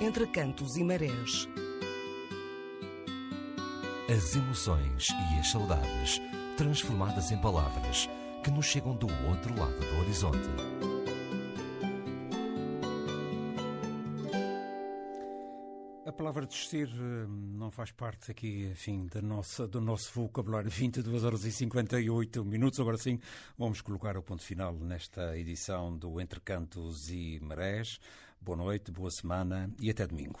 Entre 0.00 0.28
cantos 0.28 0.76
e 0.76 0.84
marés. 0.84 1.48
As 4.08 4.36
emoções 4.36 5.08
e 5.08 5.40
as 5.40 5.50
saudades 5.50 6.20
transformadas 6.56 7.32
em 7.32 7.40
palavras 7.40 8.08
que 8.44 8.50
nos 8.52 8.66
chegam 8.66 8.94
do 8.94 9.08
outro 9.28 9.58
lado 9.58 9.76
do 9.76 9.98
horizonte. 9.98 10.48
A 16.06 16.12
palavra 16.12 16.46
desistir 16.46 16.88
eh, 16.88 17.26
não 17.28 17.70
faz 17.72 17.90
parte 17.90 18.30
aqui, 18.30 18.68
enfim, 18.70 19.08
da 19.12 19.20
nossa, 19.20 19.66
do 19.66 19.80
nosso 19.80 20.12
vocabulário. 20.14 20.70
22 20.70 21.24
horas 21.24 21.44
e 21.44 21.50
58 21.50 22.44
minutos. 22.44 22.78
Agora 22.78 22.96
sim, 22.96 23.18
vamos 23.58 23.80
colocar 23.80 24.16
o 24.16 24.22
ponto 24.22 24.44
final 24.44 24.74
nesta 24.74 25.36
edição 25.36 25.96
do 25.96 26.20
Entre 26.20 26.38
Cantos 26.38 27.10
e 27.10 27.40
Marés. 27.42 27.98
Boa 28.40 28.56
noite, 28.56 28.90
boa 28.90 29.10
semana 29.10 29.70
e 29.78 29.90
até 29.90 30.06
domingo. 30.06 30.40